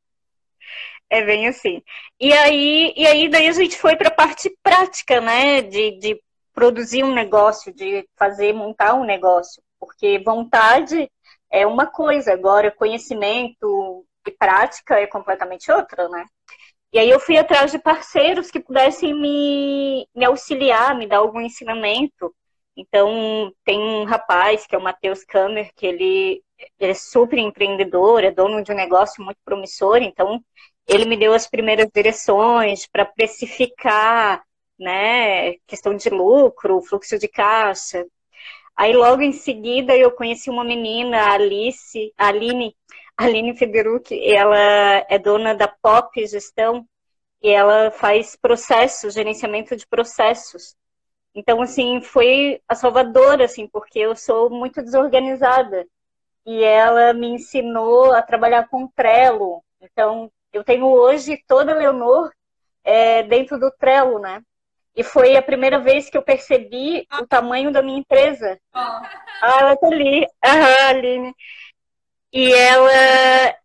[1.11, 1.83] É bem assim.
[2.21, 5.63] E aí, e aí daí a gente foi para a parte prática, né?
[5.63, 6.23] De, de
[6.61, 9.63] produzir um negócio, de fazer, montar um negócio.
[9.79, 11.11] Porque vontade
[11.51, 16.27] é uma coisa, agora conhecimento e prática é completamente outra, né?
[16.93, 21.41] E aí eu fui atrás de parceiros que pudessem me, me auxiliar, me dar algum
[21.41, 22.35] ensinamento.
[22.77, 26.43] Então, tem um rapaz que é o Matheus Kammer, que ele,
[26.79, 30.45] ele é super empreendedor, é dono de um negócio muito promissor, então
[30.87, 34.43] ele me deu as primeiras direções para precificar,
[34.81, 38.07] né, questão de lucro, fluxo de caixa.
[38.77, 42.75] Aí logo em seguida eu conheci uma menina, a Alice, a Aline,
[43.17, 44.59] Aline Federuc, ela
[45.09, 46.87] é dona da Pop Gestão
[47.43, 50.75] e ela faz processos, gerenciamento de processos.
[51.35, 55.87] Então, assim, foi a salvadora, assim, porque eu sou muito desorganizada.
[56.45, 59.63] E ela me ensinou a trabalhar com Trello.
[59.81, 62.33] Então, eu tenho hoje toda a Leonor
[62.83, 64.43] é, dentro do Trello, né?
[65.01, 68.61] E foi a primeira vez que eu percebi o tamanho da minha empresa.
[68.75, 70.27] Ó, Ah, ela tá ali.
[70.45, 71.35] Aham, Aline.
[72.31, 72.91] E ela.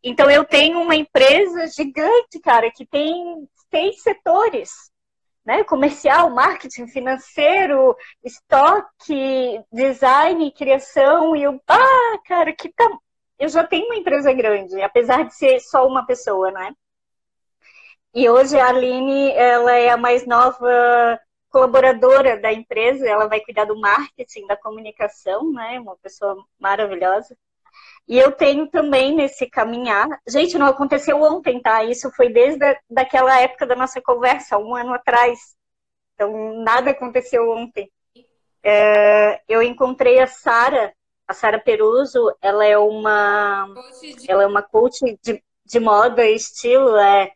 [0.02, 4.70] Então, eu tenho uma empresa gigante, cara, que tem seis setores,
[5.46, 5.62] né?
[5.66, 7.94] Comercial, marketing, financeiro,
[8.24, 11.36] estoque, design, criação.
[11.36, 12.90] E eu, ah, cara, que tá.
[13.38, 16.72] Eu já tenho uma empresa grande, apesar de ser só uma pessoa, né?
[18.14, 21.20] E hoje a Aline, ela é a mais nova
[21.56, 25.80] colaboradora da empresa, ela vai cuidar do marketing, da comunicação, né?
[25.80, 27.34] Uma pessoa maravilhosa.
[28.06, 30.06] E eu tenho também nesse caminhar.
[30.28, 31.82] Gente, não aconteceu ontem, tá?
[31.86, 35.56] Isso foi desde a, daquela época da nossa conversa, um ano atrás.
[36.14, 37.90] Então, nada aconteceu ontem.
[38.62, 40.94] É, eu encontrei a Sara,
[41.26, 43.66] a Sara Peruso, ela é uma,
[44.28, 47.32] ela é uma coach de, de moda e estilo, é,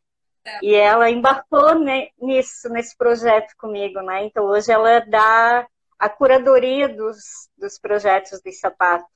[0.62, 4.26] e ela embarcou né, nisso, nesse projeto comigo, né?
[4.26, 7.18] Então hoje ela dá a curadoria dos,
[7.58, 9.08] dos projetos de sapatos.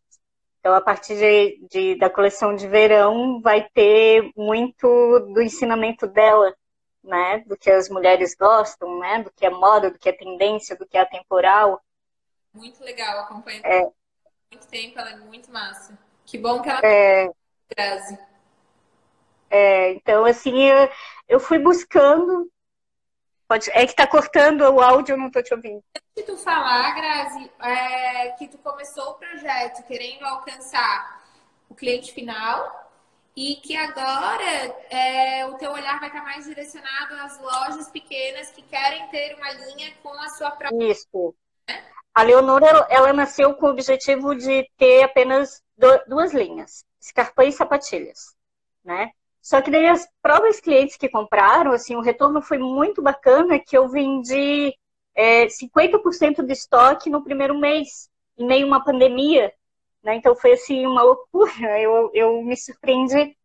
[0.60, 4.88] Então, a partir de, de- da coleção de verão, vai ter muito
[5.34, 6.54] do ensinamento dela,
[7.04, 7.40] né?
[7.48, 9.22] Do que as mulheres gostam, né?
[9.24, 11.82] Do que é moda, do que é tendência, do que é atemporal.
[12.54, 13.82] muito legal, acompanho É.
[14.52, 15.98] muito tempo, ela é muito massa.
[16.26, 17.30] Que bom que ela É,
[17.68, 18.18] traz.
[19.54, 20.90] É, então, assim, eu,
[21.28, 22.52] eu fui buscando
[23.48, 23.70] Pode...
[23.72, 25.84] É que tá cortando o áudio, eu não tô te ouvindo.
[25.96, 31.24] Antes de tu falar, Grazi, é, que tu começou o projeto querendo alcançar
[31.70, 32.92] o cliente final
[33.36, 34.44] e que agora
[34.90, 39.52] é, o teu olhar vai estar mais direcionado às lojas pequenas que querem ter uma
[39.54, 40.92] linha com a sua própria.
[40.92, 41.36] Isso.
[42.12, 45.62] A Leonora, ela, ela nasceu com o objetivo de ter apenas
[46.08, 48.36] duas linhas, escarpão e sapatilhas,
[48.84, 49.12] né?
[49.44, 53.78] Só que daí as próprios clientes que compraram, assim, o retorno foi muito bacana, que
[53.78, 54.74] eu vendi
[55.14, 59.54] é, 50% de estoque no primeiro mês, em meio a uma pandemia,
[60.02, 60.16] né?
[60.16, 63.36] Então foi assim uma loucura, eu, eu me surpreendi.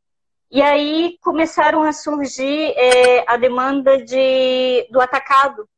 [0.52, 5.68] E aí começaram a surgir é, a demanda de, do atacado.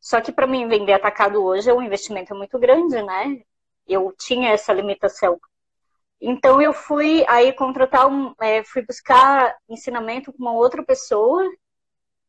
[0.00, 3.42] Só que para mim vender atacado hoje é um investimento muito grande, né?
[3.86, 5.38] Eu tinha essa limitação.
[6.24, 11.42] Então eu fui aí contratar, um, é, fui buscar ensinamento com uma outra pessoa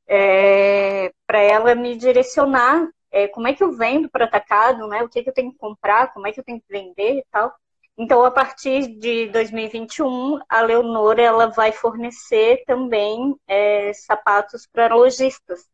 [0.08, 5.04] é, para ela me direcionar é, como é que eu vendo para atacado, né?
[5.04, 7.26] O que, que eu tenho que comprar, como é que eu tenho que vender e
[7.32, 7.54] tal.
[7.96, 15.70] Então, a partir de 2021, a Leonora ela vai fornecer também é, sapatos para lojistas.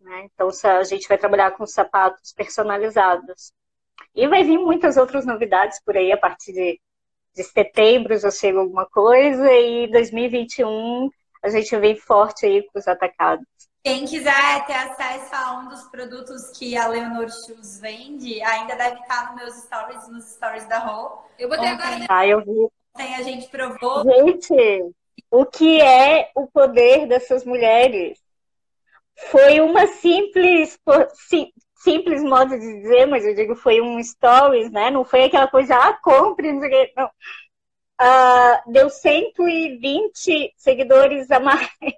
[0.00, 0.28] Né?
[0.34, 3.52] Então, a gente vai trabalhar com sapatos personalizados.
[4.14, 6.80] E vai vir muitas outras novidades por aí a partir de,
[7.36, 11.10] de setembro, já chega alguma coisa, e 2021
[11.42, 13.46] a gente vem forte aí com os atacados.
[13.84, 18.98] Quem quiser ter acesso a um dos produtos que a Leonor Shoes vende, ainda deve
[19.00, 21.18] estar nos meus stories, nos stories da Rô.
[21.38, 22.06] Eu botei Ontem, agora.
[22.08, 22.68] Ah, eu vi.
[22.94, 24.02] Ontem a gente provou.
[24.02, 24.94] Gente,
[25.30, 28.18] o que é o poder dessas mulheres?
[29.30, 30.76] Foi uma simples,
[31.28, 34.90] sim, simples modo de dizer, mas eu digo foi um stories, né?
[34.90, 36.92] Não foi aquela coisa, ah, compre, não sei o quê.
[36.96, 37.06] Não.
[37.98, 41.68] Uh, deu 120 seguidores a mais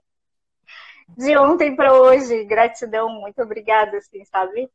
[1.16, 2.44] de ontem para hoje.
[2.44, 4.70] Gratidão, muito obrigada, assim, sabe?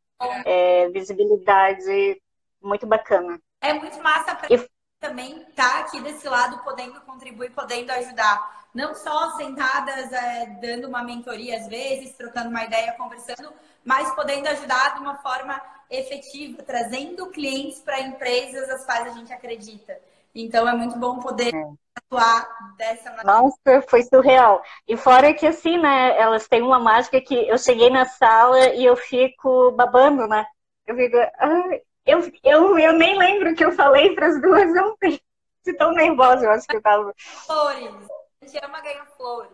[0.46, 2.22] É, visibilidade
[2.62, 3.40] muito bacana.
[3.62, 4.73] É muito massa para e...
[5.04, 8.64] também tá aqui desse lado, podendo contribuir, podendo ajudar.
[8.74, 13.52] Não só sentadas, é, dando uma mentoria às vezes, trocando uma ideia, conversando,
[13.84, 19.34] mas podendo ajudar de uma forma efetiva, trazendo clientes para empresas as quais a gente
[19.34, 20.00] acredita.
[20.34, 21.72] Então é muito bom poder é.
[21.96, 23.42] atuar dessa maneira.
[23.42, 24.64] Nossa, foi surreal.
[24.88, 28.86] E fora que assim, né, elas têm uma mágica que eu cheguei na sala e
[28.86, 30.46] eu fico babando, né?
[30.88, 34.70] Eu fico, ah, eu, eu, eu nem lembro o que eu falei para as duas
[34.86, 35.20] ontem.
[35.66, 37.14] De tão nervosa, eu acho que eu tava.
[37.18, 37.96] Flores.
[38.42, 39.52] A gente ama ganhar flores.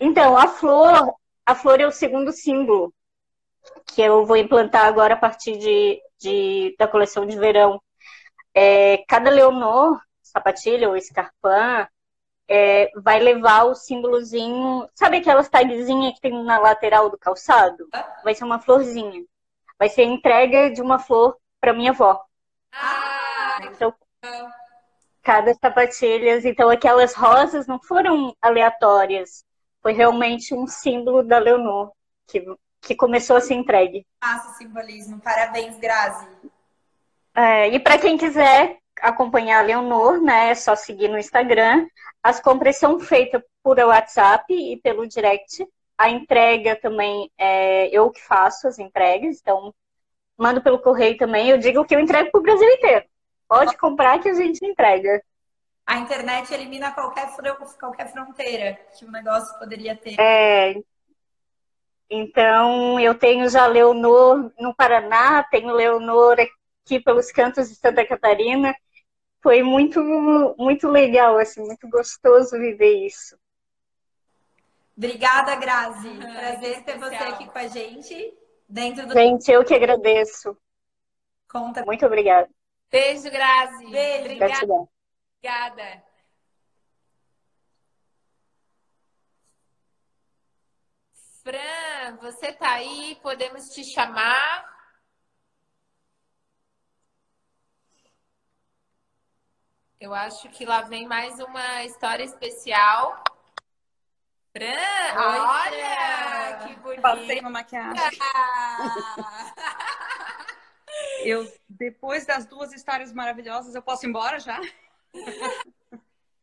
[0.00, 1.14] Então, a flor,
[1.46, 2.92] a flor é o segundo símbolo
[3.86, 7.80] que eu vou implantar agora a partir de, de da coleção de verão
[8.54, 11.86] é, cada Leonor, sapatilha ou escarpã,
[12.48, 14.88] é, vai levar o símbolozinho.
[14.94, 17.88] Sabe aquelas tagzinhas que tem na lateral do calçado?
[18.22, 19.24] Vai ser uma florzinha.
[19.82, 22.24] Vai ser entrega de uma flor para minha avó.
[22.72, 23.92] Ah, então,
[25.20, 26.38] cada sapatilha.
[26.48, 29.44] Então, aquelas rosas não foram aleatórias.
[29.82, 31.90] Foi realmente um símbolo da Leonor
[32.28, 32.44] que,
[32.80, 34.06] que começou a ser entregue.
[34.22, 35.20] Massa simbolismo.
[35.20, 36.28] Parabéns, Grazi.
[37.34, 41.88] É, e para quem quiser acompanhar a Leonor, né, é só seguir no Instagram.
[42.22, 45.66] As compras são feitas por WhatsApp e pelo direct.
[45.96, 49.72] A entrega também é eu que faço as entregas, então
[50.36, 51.48] mando pelo correio também.
[51.48, 53.04] Eu digo que eu entrego para o Brasil inteiro.
[53.46, 55.22] Pode comprar que a gente entrega.
[55.86, 57.28] A internet elimina qualquer,
[57.78, 60.18] qualquer fronteira que o negócio poderia ter.
[60.18, 60.74] É.
[62.08, 68.74] Então, eu tenho já Leonor no Paraná, tenho Leonor aqui pelos cantos de Santa Catarina.
[69.42, 70.00] Foi muito,
[70.58, 73.36] muito legal, assim, muito gostoso viver isso.
[74.96, 76.08] Obrigada, Grazi.
[76.08, 78.38] Uhum, Prazer ter você aqui com a gente.
[78.68, 79.14] Dentro do...
[79.14, 80.56] Gente, eu que agradeço.
[81.50, 81.84] Conta.
[81.84, 82.48] Muito obrigada.
[82.90, 83.86] Beijo, Grazi.
[83.90, 84.24] Beijo.
[84.24, 84.88] Obrigada.
[85.38, 86.04] Obrigada.
[91.42, 93.18] Fran, você tá aí?
[93.20, 94.70] Podemos te chamar?
[99.98, 103.22] Eu acho que lá vem mais uma história especial.
[104.52, 106.68] Fran, olha Fran.
[106.68, 107.00] que bonito.
[107.00, 108.18] Passei uma maquiagem.
[111.24, 114.60] eu, depois das duas histórias maravilhosas, eu posso ir embora já?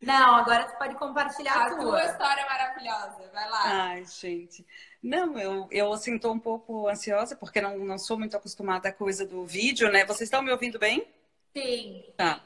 [0.02, 1.80] Não, agora você pode compartilhar a, a tua.
[1.80, 3.30] tua história maravilhosa.
[3.34, 3.62] Vai lá.
[3.66, 4.66] Ai, gente.
[5.04, 8.94] Não, eu, eu assim, tô um pouco ansiosa, porque não, não sou muito acostumada à
[8.94, 10.06] coisa do vídeo, né?
[10.06, 11.06] Vocês estão me ouvindo bem?
[11.54, 12.06] Sim.
[12.16, 12.42] Tá.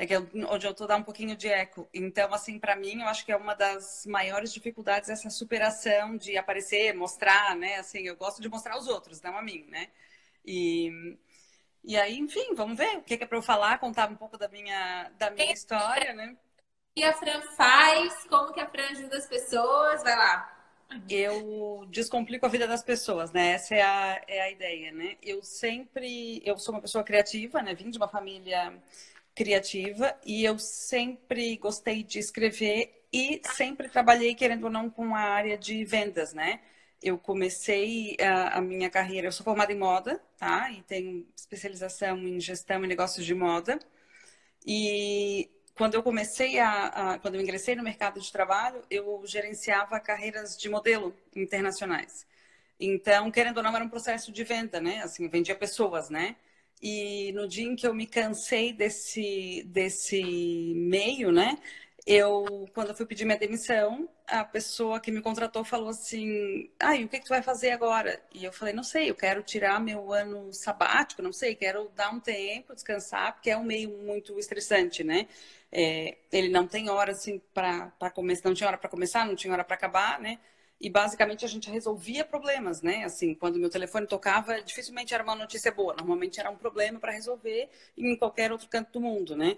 [0.00, 1.86] É que eu, onde eu tô dá um pouquinho de eco.
[1.92, 6.38] Então, assim, para mim, eu acho que é uma das maiores dificuldades essa superação de
[6.38, 7.76] aparecer, mostrar, né?
[7.76, 9.88] Assim, eu gosto de mostrar aos outros, não a mim, né?
[10.42, 11.18] E,
[11.84, 14.48] e aí, enfim, vamos ver o que é para eu falar, contar um pouco da
[14.48, 16.34] minha, da minha história, né?
[16.34, 20.56] O que a Fran faz, como que a Fran ajuda as pessoas, vai lá.
[21.10, 23.52] Eu descomplico a vida das pessoas, né?
[23.52, 25.18] Essa é a, é a ideia, né?
[25.22, 27.74] Eu sempre, eu sou uma pessoa criativa, né?
[27.74, 28.72] Vim de uma família
[29.40, 35.20] criativa e eu sempre gostei de escrever e sempre trabalhei, querendo ou não, com a
[35.20, 36.60] área de vendas, né?
[37.02, 40.70] Eu comecei a, a minha carreira, eu sou formada em moda, tá?
[40.70, 43.78] E tenho especialização em gestão e negócios de moda.
[44.66, 49.98] E quando eu comecei a, a, quando eu ingressei no mercado de trabalho, eu gerenciava
[49.98, 52.26] carreiras de modelo internacionais.
[52.78, 55.00] Então, querendo ou não, era um processo de venda, né?
[55.02, 56.36] Assim, vendia pessoas, né?
[56.82, 60.22] E no dia em que eu me cansei desse, desse
[60.74, 61.58] meio, né?
[62.06, 66.96] Eu, quando eu fui pedir minha demissão, a pessoa que me contratou falou assim: Ah,
[66.96, 68.20] e o que, que tu vai fazer agora?
[68.34, 72.10] E eu falei: Não sei, eu quero tirar meu ano sabático, não sei, quero dar
[72.12, 75.28] um tempo, descansar, porque é um meio muito estressante, né?
[75.70, 79.52] É, ele não tem hora assim para começar, não tinha hora para começar, não tinha
[79.52, 80.38] hora para acabar, né?
[80.80, 83.04] E basicamente a gente resolvia problemas, né?
[83.04, 87.12] Assim, quando meu telefone tocava, dificilmente era uma notícia boa, normalmente era um problema para
[87.12, 87.68] resolver
[87.98, 89.56] em qualquer outro canto do mundo, né?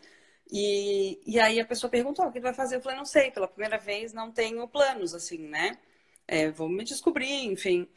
[0.51, 2.77] E, e aí a pessoa perguntou, o que vai fazer?
[2.77, 5.79] Eu falei, não sei, pela primeira vez não tenho planos, assim, né?
[6.27, 7.89] É, vou me descobrir, enfim.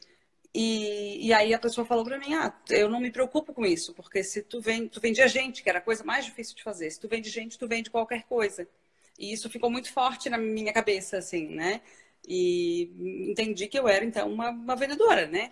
[0.54, 3.94] E, e aí a pessoa falou para mim, ah, eu não me preocupo com isso,
[3.94, 6.64] porque se tu vende, tu vende a gente, que era a coisa mais difícil de
[6.64, 8.68] fazer, se tu vende gente, tu vende qualquer coisa.
[9.20, 11.82] E isso ficou muito forte na minha cabeça, assim, né?
[12.28, 12.92] E
[13.30, 15.52] entendi que eu era, então, uma, uma vendedora, né?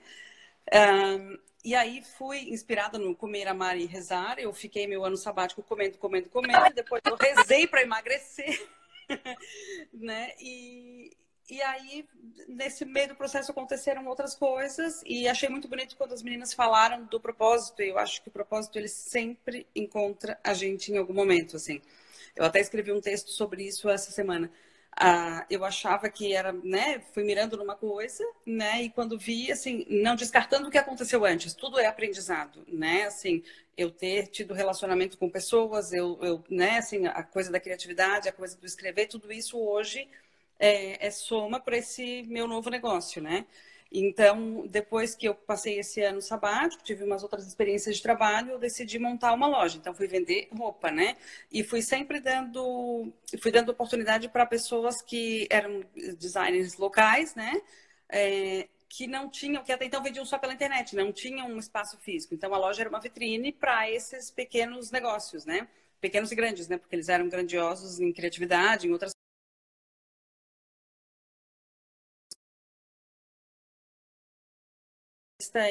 [0.73, 4.37] Um, e aí fui inspirada no comer, amar e rezar.
[4.37, 6.73] Eu fiquei meu ano sabático comendo, comendo, comendo.
[6.75, 8.67] Depois eu rezei para emagrecer,
[9.93, 10.31] né?
[10.41, 11.15] E,
[11.49, 12.05] e aí,
[12.49, 15.01] nesse meio do processo, aconteceram outras coisas.
[15.05, 17.81] E achei muito bonito quando as meninas falaram do propósito.
[17.81, 21.81] Eu acho que o propósito, ele sempre encontra a gente em algum momento, assim.
[22.35, 24.51] Eu até escrevi um texto sobre isso essa semana.
[24.95, 29.85] Ah, eu achava que era, né, fui mirando numa coisa, né, e quando vi, assim,
[29.89, 33.43] não descartando o que aconteceu antes, tudo é aprendizado, né, assim,
[33.75, 38.31] eu ter tido relacionamento com pessoas, eu, eu né, assim, a coisa da criatividade, a
[38.33, 40.07] coisa do escrever, tudo isso hoje
[40.59, 43.45] é, é soma para esse meu novo negócio, né.
[43.95, 48.59] Então, depois que eu passei esse ano sabático, tive umas outras experiências de trabalho, eu
[48.59, 49.77] decidi montar uma loja.
[49.77, 51.15] Então, fui vender roupa, né?
[51.51, 55.83] E fui sempre dando, fui dando oportunidade para pessoas que eram
[56.17, 57.61] designers locais, né?
[58.09, 61.97] É, que não tinham, que até então vendiam só pela internet, não tinham um espaço
[61.99, 62.33] físico.
[62.33, 65.67] Então, a loja era uma vitrine para esses pequenos negócios, né?
[66.01, 66.77] Pequenos e grandes, né?
[66.77, 69.13] Porque eles eram grandiosos em criatividade, em outras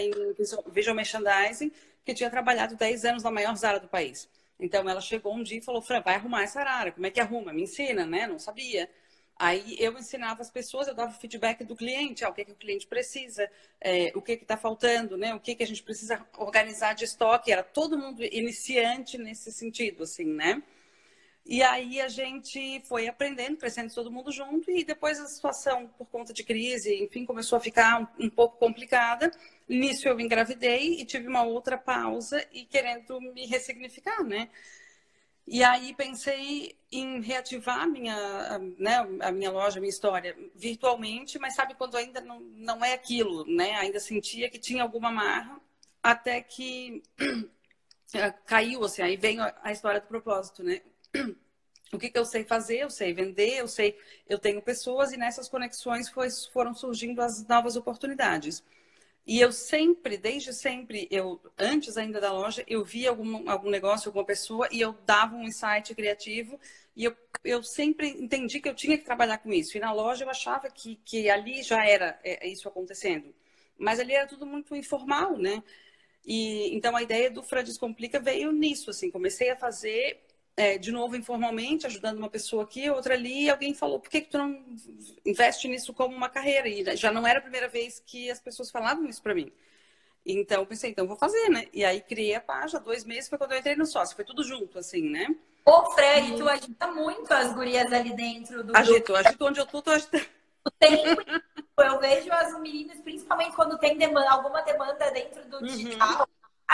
[0.00, 1.72] em visual merchandising,
[2.04, 4.28] que tinha trabalhado 10 anos na maior Zara do país.
[4.58, 6.92] Então ela chegou um dia e falou: Fran, vai arrumar essa área.
[6.92, 7.52] Como é que arruma?
[7.52, 8.26] Me ensina, né?
[8.26, 8.88] Não sabia.
[9.36, 12.54] Aí eu ensinava as pessoas, eu dava feedback do cliente, ah, o que, que o
[12.54, 15.34] cliente precisa, é, o que está faltando, né?
[15.34, 17.50] O que, que a gente precisa organizar de estoque.
[17.50, 20.62] Era todo mundo iniciante nesse sentido, assim, né?
[21.44, 26.06] E aí a gente foi aprendendo, crescendo todo mundo junto, e depois a situação, por
[26.06, 29.30] conta de crise, enfim, começou a ficar um, um pouco complicada.
[29.68, 34.48] Nisso eu engravidei e tive uma outra pausa e querendo me ressignificar, né?
[35.46, 41.54] E aí pensei em reativar minha, né, a minha loja, a minha história virtualmente, mas
[41.54, 43.74] sabe quando ainda não, não é aquilo, né?
[43.74, 45.60] Ainda sentia que tinha alguma marra,
[46.02, 47.02] até que
[48.46, 50.80] caiu, assim, aí vem a história do propósito, né?
[51.92, 53.98] O que, que, eu sei fazer, eu sei vender, eu sei,
[54.28, 58.62] eu tenho pessoas e nessas conexões foi, foram surgindo as novas oportunidades.
[59.26, 64.08] E eu sempre, desde sempre, eu antes ainda da loja, eu via algum, algum negócio,
[64.08, 66.58] alguma pessoa e eu dava um insight criativo
[66.96, 69.76] e eu, eu sempre entendi que eu tinha que trabalhar com isso.
[69.76, 73.32] E na loja eu achava que, que ali já era é, isso acontecendo.
[73.78, 75.62] Mas ali era tudo muito informal, né?
[76.26, 80.20] E então a ideia do Fra Descomplica veio nisso, assim, comecei a fazer
[80.56, 84.20] é, de novo informalmente, ajudando uma pessoa aqui, outra ali, e alguém falou, por que,
[84.20, 84.64] que tu não
[85.24, 86.68] investe nisso como uma carreira?
[86.68, 89.50] E já não era a primeira vez que as pessoas falavam isso para mim.
[90.24, 91.66] Então, eu pensei, então vou fazer, né?
[91.72, 94.44] E aí criei a página, dois meses foi quando eu entrei no sócio, foi tudo
[94.44, 95.34] junto, assim, né?
[95.64, 98.76] Ô, Fred, tu agita muito as gurias ali dentro do.
[98.76, 100.26] Agito, agito onde eu tô, tô agitando.
[101.78, 106.26] eu vejo as meninas, principalmente quando tem demanda, alguma demanda dentro do uhum.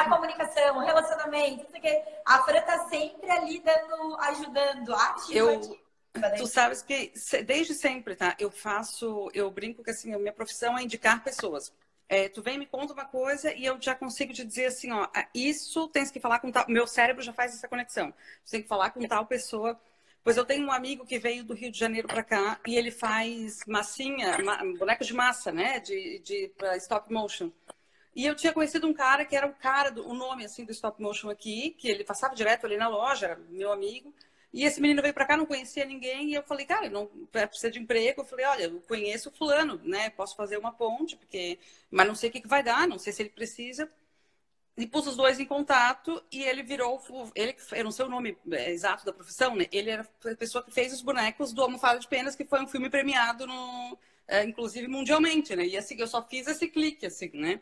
[0.09, 2.03] A comunicação, o relacionamento, não sei o quê.
[2.25, 5.39] A Fran tá sempre ali dando, ajudando, ativa.
[5.39, 5.79] Eu,
[6.37, 7.13] tu sabes que
[7.47, 8.35] desde sempre, tá?
[8.39, 11.73] Eu faço, eu brinco que assim, a minha profissão é indicar pessoas.
[12.09, 15.07] É, tu vem me conta uma coisa e eu já consigo te dizer assim, ó,
[15.15, 18.13] ah, isso tens que falar com tal, meu cérebro já faz essa conexão.
[18.45, 19.79] Tu tem que falar com tal pessoa.
[20.25, 22.91] Pois eu tenho um amigo que veio do Rio de Janeiro para cá e ele
[22.91, 27.51] faz massinha, ma, boneco de massa, né, de, de para stop motion.
[28.19, 30.73] E eu tinha conhecido um cara que era o cara do o nome assim do
[30.73, 34.13] stop motion aqui, que ele passava direto ali na loja, meu amigo.
[34.53, 37.71] E esse menino veio para cá, não conhecia ninguém, e eu falei, cara, não precisa
[37.71, 38.23] de emprego.
[38.23, 40.11] Eu falei, olha, eu conheço fulano, né?
[40.11, 41.61] Posso fazer uma ponte, porque
[41.93, 43.89] mas não sei o que, que vai dar, não sei se ele precisa.
[44.77, 47.01] E pus os dois em contato e ele virou,
[47.37, 49.67] ele, eu não sei o nome é, exato da profissão, né?
[49.71, 52.67] Ele era a pessoa que fez os bonecos do Almofada de Penas, que foi um
[52.67, 53.97] filme premiado, no,
[54.27, 55.65] é, inclusive mundialmente, né?
[55.67, 57.61] E assim, eu só fiz esse clique, assim, né?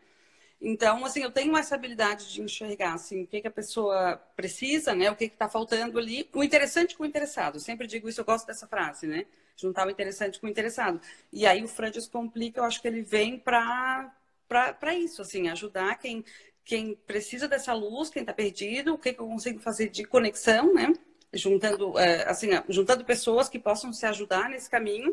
[0.60, 4.94] Então, assim, eu tenho essa habilidade de enxergar, assim, o que, que a pessoa precisa,
[4.94, 5.10] né?
[5.10, 6.28] O que está faltando ali.
[6.34, 7.56] O interessante com o interessado.
[7.56, 9.26] Eu sempre digo isso, eu gosto dessa frase, né?
[9.56, 11.00] Juntar o interessante com o interessado.
[11.32, 14.12] E aí o Francis Complica, eu acho que ele vem para
[14.48, 16.24] para isso, assim, ajudar quem,
[16.64, 20.72] quem precisa dessa luz, quem está perdido, o que, que eu consigo fazer de conexão,
[20.72, 20.92] né?
[21.32, 25.12] Juntando, é, assim, juntando pessoas que possam se ajudar nesse caminho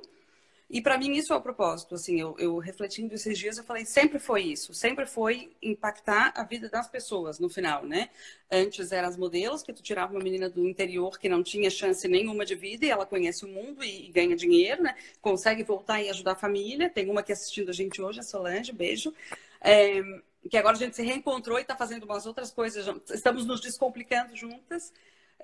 [0.69, 3.85] e para mim isso é o propósito, assim, eu, eu, refletindo esses dias, eu falei,
[3.85, 8.09] sempre foi isso, sempre foi impactar a vida das pessoas no final, né?
[8.51, 12.07] Antes eram as modelos, que tu tirava uma menina do interior que não tinha chance
[12.07, 14.95] nenhuma de vida e ela conhece o mundo e, e ganha dinheiro, né?
[15.21, 16.89] Consegue voltar e ajudar a família.
[16.89, 19.13] Tem uma aqui assistindo a gente hoje, a Solange, beijo.
[19.61, 20.01] É,
[20.49, 24.35] que agora a gente se reencontrou e está fazendo umas outras coisas, estamos nos descomplicando
[24.35, 24.91] juntas.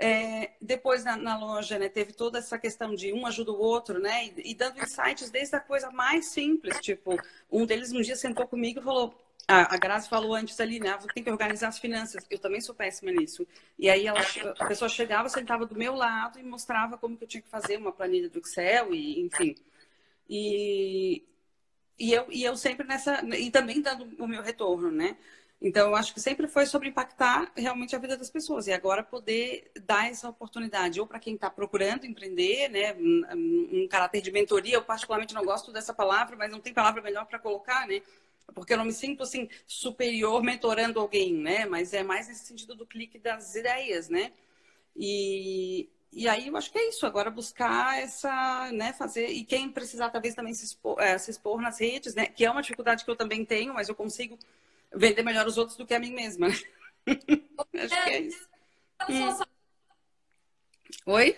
[0.01, 3.99] É, depois na, na, loja, né, teve toda essa questão de um ajuda o outro,
[3.99, 7.19] né, e, e, dando insights desde a coisa mais simples, tipo,
[7.51, 9.13] um deles um dia sentou comigo e falou,
[9.45, 12.73] a, a Grazi falou antes ali, né, tem que organizar as finanças, eu também sou
[12.73, 13.45] péssima nisso,
[13.77, 14.21] e aí ela,
[14.57, 17.75] a pessoa chegava, sentava do meu lado e mostrava como que eu tinha que fazer
[17.75, 19.53] uma planilha do Excel, e enfim,
[20.29, 21.25] e,
[21.99, 25.17] e eu, e eu sempre nessa, e também dando o meu retorno, né,
[25.61, 29.03] então, eu acho que sempre foi sobre impactar realmente a vida das pessoas e agora
[29.03, 34.31] poder dar essa oportunidade, ou para quem está procurando empreender, né, um, um, caráter de
[34.31, 34.75] mentoria.
[34.75, 38.01] Eu, particularmente, não gosto dessa palavra, mas não tem palavra melhor para colocar, né?
[38.55, 41.65] Porque eu não me sinto assim superior mentorando alguém, né?
[41.65, 44.31] Mas é mais nesse sentido do clique das ideias, né?
[44.95, 49.69] E, e aí eu acho que é isso, agora buscar essa, né, fazer, e quem
[49.69, 53.05] precisar talvez também se expor, é, se expor nas redes, né, que é uma dificuldade
[53.05, 54.37] que eu também tenho, mas eu consigo
[54.93, 56.47] vender melhor os outros do que a mim mesma.
[57.07, 58.47] Acho que é isso.
[59.09, 59.39] Hum.
[61.05, 61.37] Oi?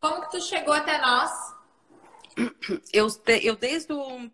[0.00, 1.30] Como que tu chegou até nós?
[2.92, 3.08] Eu,
[3.42, 4.30] eu desde o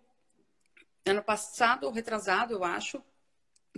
[1.04, 3.02] ano passado, retrasado, eu acho,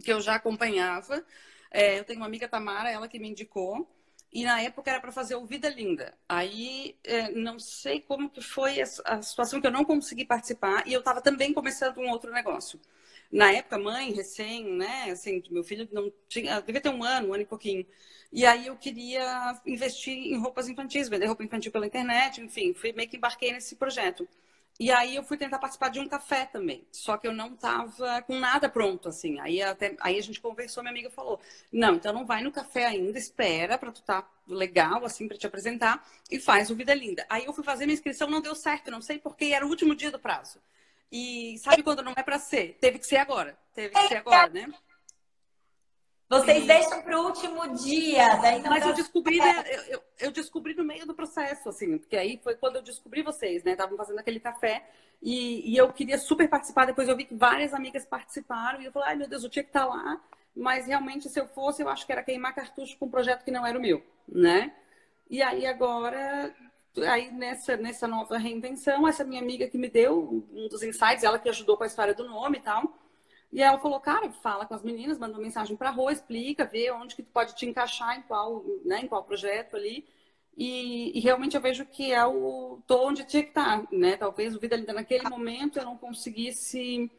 [0.04, 1.24] que eu já acompanhava.
[1.70, 3.88] É, eu tenho uma amiga Tamara, ela que me indicou.
[4.32, 6.16] E na época era para fazer o Vida Linda.
[6.28, 10.86] Aí é, não sei como que foi a, a, situação que eu não consegui participar
[10.86, 12.80] e eu estava também começando um outro negócio
[13.30, 15.10] na época, mãe, recém, né?
[15.10, 17.86] Assim, meu filho não tinha, devia ter um ano, um ano e pouquinho.
[18.32, 22.92] E aí eu queria investir em roupas infantis, vender roupa infantil pela internet, enfim, fui
[22.92, 24.28] meio que embarquei nesse projeto.
[24.78, 28.22] E aí eu fui tentar participar de um café também, só que eu não tava
[28.22, 29.38] com nada pronto, assim.
[29.40, 31.38] Aí, até, aí a gente conversou, minha amiga falou,
[31.70, 35.46] não, então não vai no café ainda, espera para tu tá legal, assim, para te
[35.46, 37.26] apresentar, e faz o Vida Linda.
[37.28, 39.94] Aí eu fui fazer minha inscrição, não deu certo, não sei porque, era o último
[39.94, 40.58] dia do prazo.
[41.10, 42.78] E sabe quando não é para ser?
[42.80, 43.58] Teve que ser agora.
[43.74, 44.72] Teve que ser agora, né?
[46.28, 46.66] Vocês e...
[46.66, 51.04] deixam para o último dia, daí Mas eu descobri, né, eu, eu, descobri no meio
[51.04, 53.72] do processo, assim, porque aí foi quando eu descobri vocês, né?
[53.72, 54.88] Estavam fazendo aquele café
[55.20, 56.84] e, e, eu queria super participar.
[56.86, 59.64] Depois eu vi que várias amigas participaram e eu falei, ai meu Deus, eu tinha
[59.64, 60.22] que estar lá.
[60.54, 63.50] Mas realmente, se eu fosse, eu acho que era queimar cartucho com um projeto que
[63.50, 64.72] não era o meu, né?
[65.28, 66.54] E aí agora
[67.06, 71.38] aí nessa, nessa nova reinvenção, essa minha amiga que me deu um dos insights, ela
[71.38, 72.96] que ajudou com a história do nome e tal.
[73.52, 76.90] E ela falou, cara, fala com as meninas, manda uma mensagem para Rô, explica, vê
[76.92, 80.06] onde que tu pode te encaixar em qual, né, em qual projeto ali.
[80.56, 84.16] E, e, realmente eu vejo que é o tô onde tinha que estar, tá, né?
[84.16, 87.10] Talvez o vida ainda naquele momento eu não conseguisse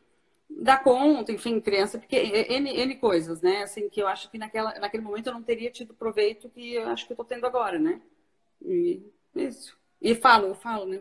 [0.49, 3.63] dar conta, enfim, criança, porque N, N coisas, né?
[3.63, 6.87] Assim, que eu acho que naquela, naquele momento eu não teria tido proveito que eu
[6.89, 8.01] acho que eu tô tendo agora, né?
[8.61, 9.01] E
[9.35, 9.77] isso.
[10.01, 10.99] E falo, eu falo, né?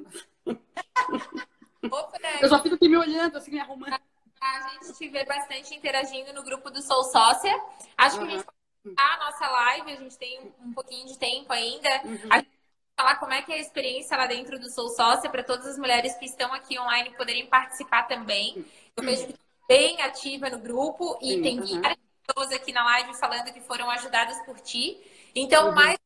[2.41, 3.99] eu só fico aqui me olhando, assim, me arrumando.
[4.41, 7.53] A gente te vê bastante interagindo no grupo do Sou Sócia.
[7.97, 8.27] Acho uhum.
[8.27, 8.61] que a gente pode
[8.97, 11.89] a nossa live, a gente tem um pouquinho de tempo ainda.
[12.05, 12.19] Uhum.
[12.31, 15.29] A gente vai falar como é que é a experiência lá dentro do Sou Sócia
[15.29, 18.65] para todas as mulheres que estão aqui online poderem participar também.
[18.97, 19.35] Eu vejo que
[19.69, 21.81] bem ativa no grupo e Sim, tem uhum.
[21.81, 24.99] várias pessoas aqui na live falando que foram ajudadas por ti.
[25.35, 25.75] Então, uhum.
[25.75, 25.99] mais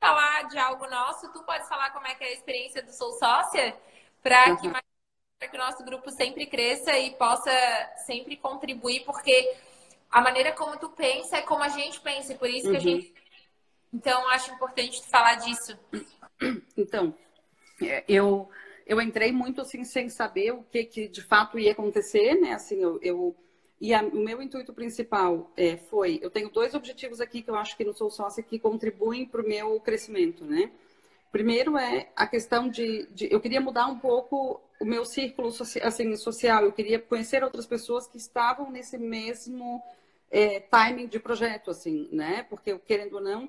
[0.00, 3.12] falar de algo nosso, tu pode falar como é que é a experiência do Sou
[3.12, 3.76] Sócia
[4.22, 4.56] para uhum.
[4.56, 7.50] que, que o nosso grupo sempre cresça e possa
[8.06, 9.54] sempre contribuir, porque
[10.10, 12.78] a maneira como tu pensa é como a gente pensa, e por isso que a
[12.78, 12.80] uhum.
[12.80, 13.14] gente.
[13.92, 15.78] Então, acho importante tu falar disso.
[16.76, 17.14] Então,
[17.82, 18.50] é, eu
[18.86, 22.52] eu entrei muito assim sem saber o que, que de fato ia acontecer, né?
[22.52, 23.36] Assim, eu, eu
[23.80, 27.56] e a, o meu intuito principal é, foi, eu tenho dois objetivos aqui que eu
[27.56, 30.70] acho que no Sou Sócia que contribuem para o meu crescimento, né?
[31.30, 35.52] Primeiro é a questão de, de, eu queria mudar um pouco o meu círculo
[35.82, 39.82] assim, social, eu queria conhecer outras pessoas que estavam nesse mesmo
[40.30, 42.46] é, timing de projeto, assim, né?
[42.48, 43.48] Porque querendo ou não,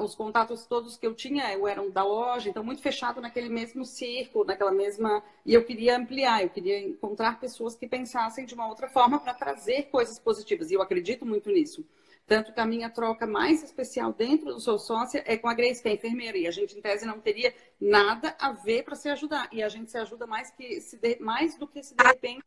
[0.00, 3.84] os contatos todos que eu tinha eu eram da loja, então muito fechado naquele mesmo
[3.84, 5.22] círculo, naquela mesma.
[5.46, 9.34] E eu queria ampliar, eu queria encontrar pessoas que pensassem de uma outra forma para
[9.34, 10.70] trazer coisas positivas.
[10.70, 11.86] E eu acredito muito nisso.
[12.26, 15.82] Tanto que a minha troca mais especial dentro do Sou Sócia é com a Grace,
[15.82, 16.38] que é enfermeira.
[16.38, 19.48] E a gente, em tese, não teria nada a ver para se ajudar.
[19.52, 21.18] E a gente se ajuda mais, que se de...
[21.20, 22.42] mais do que se de repente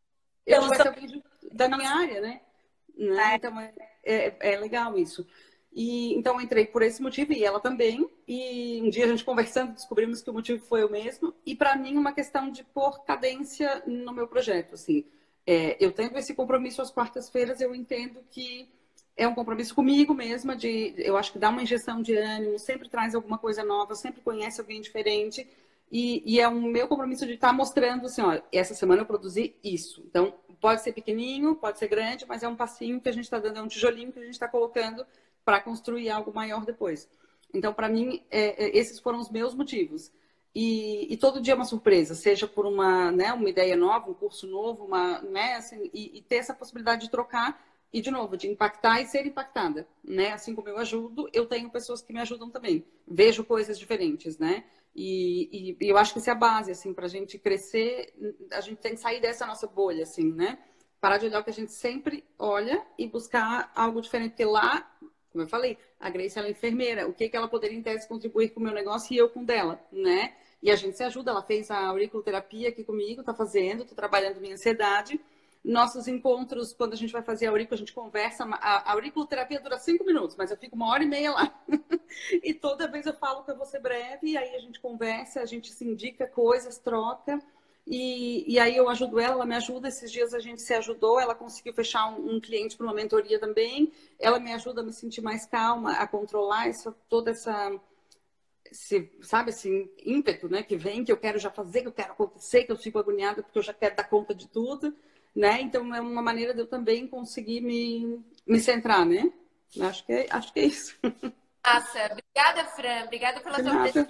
[0.46, 1.24] eu tivesse alguém
[1.54, 2.42] da minha área, né?
[2.98, 3.36] né?
[3.36, 3.74] Então é,
[4.04, 5.26] é, é legal isso.
[5.80, 8.10] E então entrei por esse motivo e ela também.
[8.28, 11.36] E um dia a gente conversando descobrimos que o motivo foi o mesmo.
[11.46, 14.74] E para mim uma questão de pôr cadência no meu projeto.
[14.74, 15.06] Assim,
[15.46, 17.62] é, eu tenho esse compromisso às quartas-feiras.
[17.62, 18.68] Eu entendo que
[19.16, 20.56] é um compromisso comigo mesma.
[20.56, 24.20] De, eu acho que dá uma injeção de ânimo, sempre traz alguma coisa nova, sempre
[24.22, 25.48] conhece alguém diferente.
[25.92, 29.06] E, e é um meu compromisso de estar tá mostrando assim, ó, essa semana eu
[29.06, 30.04] produzi isso.
[30.10, 33.38] Então pode ser pequenininho, pode ser grande, mas é um passinho que a gente está
[33.38, 35.06] dando, é um tijolinho que a gente está colocando
[35.48, 37.10] para construir algo maior depois.
[37.54, 40.12] Então, para mim, é, é, esses foram os meus motivos.
[40.54, 44.14] E, e, todo dia é uma surpresa, seja por uma, né, uma ideia nova, um
[44.14, 48.36] curso novo, uma, né, assim, e, e, ter essa possibilidade de trocar e, de novo,
[48.36, 49.88] de impactar e ser impactada.
[50.04, 50.34] Né?
[50.34, 52.86] Assim como eu ajudo, eu tenho pessoas que me ajudam também.
[53.08, 54.66] Vejo coisas diferentes, né?
[54.94, 58.14] E, e eu acho que isso é a base, assim, para a gente crescer,
[58.52, 60.60] a gente tem que sair dessa nossa bolha, assim, né?
[61.00, 64.92] Parar de olhar o que a gente sempre olha e buscar algo diferente, porque lá
[65.38, 68.08] como eu falei, a Grace ela é enfermeira, o que, que ela poderia, em tese,
[68.08, 70.34] contribuir com o meu negócio e eu com dela, né?
[70.64, 74.42] E a gente se ajuda, ela fez a auriculoterapia aqui comigo, tá fazendo, tô trabalhando
[74.42, 75.22] minha ansiedade.
[75.64, 78.46] Nossos encontros, quando a gente vai fazer a aurícula, a gente conversa.
[78.46, 81.54] A auriculoterapia dura cinco minutos, mas eu fico uma hora e meia lá.
[82.44, 85.42] e toda vez eu falo que eu vou ser breve, e aí a gente conversa,
[85.42, 87.40] a gente se indica coisas, troca.
[87.90, 89.88] E, e aí eu ajudo ela, ela me ajuda.
[89.88, 93.40] Esses dias a gente se ajudou, ela conseguiu fechar um, um cliente para uma mentoria
[93.40, 93.94] também.
[94.20, 97.80] Ela me ajuda a me sentir mais calma, a controlar isso, toda essa,
[98.70, 102.12] esse, sabe, esse ímpeto, né, que vem, que eu quero já fazer, que eu quero
[102.12, 104.94] acontecer, que eu fico agoniada porque eu já quero dar conta de tudo,
[105.34, 105.62] né?
[105.62, 109.32] Então é uma maneira de eu também conseguir me, me centrar, né?
[109.80, 110.98] Acho que é, acho que é isso.
[111.66, 113.06] Nossa, obrigada, Fran.
[113.06, 114.08] Obrigada pela tua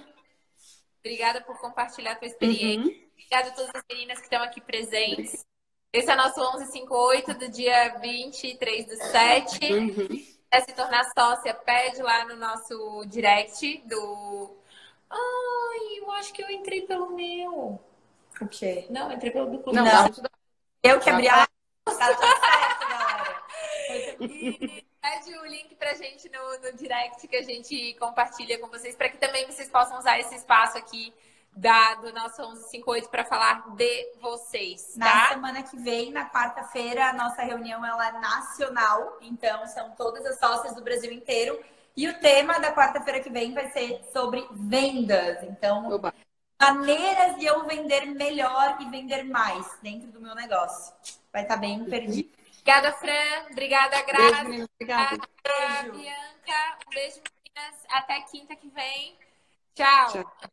[1.00, 2.92] Obrigada por compartilhar a tua experiência.
[2.92, 3.07] Uhum.
[3.18, 5.44] Obrigada a todas as meninas que estão aqui presentes.
[5.92, 9.72] Esse é nosso 1158 do dia 23 do 7.
[9.72, 10.08] Uhum.
[10.64, 14.56] Se tornar sócia, pede lá no nosso direct do.
[15.10, 17.80] Ai, eu acho que eu entrei pelo meu.
[18.40, 18.86] O quê?
[18.88, 19.76] Não, entrei pelo do clube.
[19.76, 20.10] Não, não.
[20.82, 21.46] eu que abri a.
[21.84, 23.38] Tá tudo certo, galera.
[24.20, 28.94] E pede o link pra gente no, no direct que a gente compartilha com vocês,
[28.94, 31.14] para que também vocês possam usar esse espaço aqui
[31.58, 34.94] da, do nosso 1158 para falar de vocês.
[34.98, 35.04] Tá?
[35.04, 40.24] Na semana que vem, na quarta-feira, a nossa reunião ela é nacional, então são todas
[40.24, 41.58] as sócias do Brasil inteiro.
[41.96, 45.42] E o tema da quarta-feira que vem vai ser sobre vendas.
[45.42, 46.14] Então, Oba.
[46.60, 50.94] maneiras de eu vender melhor e vender mais dentro do meu negócio.
[51.32, 52.30] Vai estar tá bem perdido.
[52.60, 53.50] Obrigada, Fran.
[53.50, 54.44] Obrigada, Graça.
[54.44, 55.28] Beijo, obrigada.
[55.42, 55.98] Beijo.
[55.98, 56.78] Bianca.
[56.86, 57.84] Um beijo, meninas.
[57.90, 59.16] Até quinta que vem.
[59.74, 60.12] Tchau.
[60.12, 60.50] Tchau.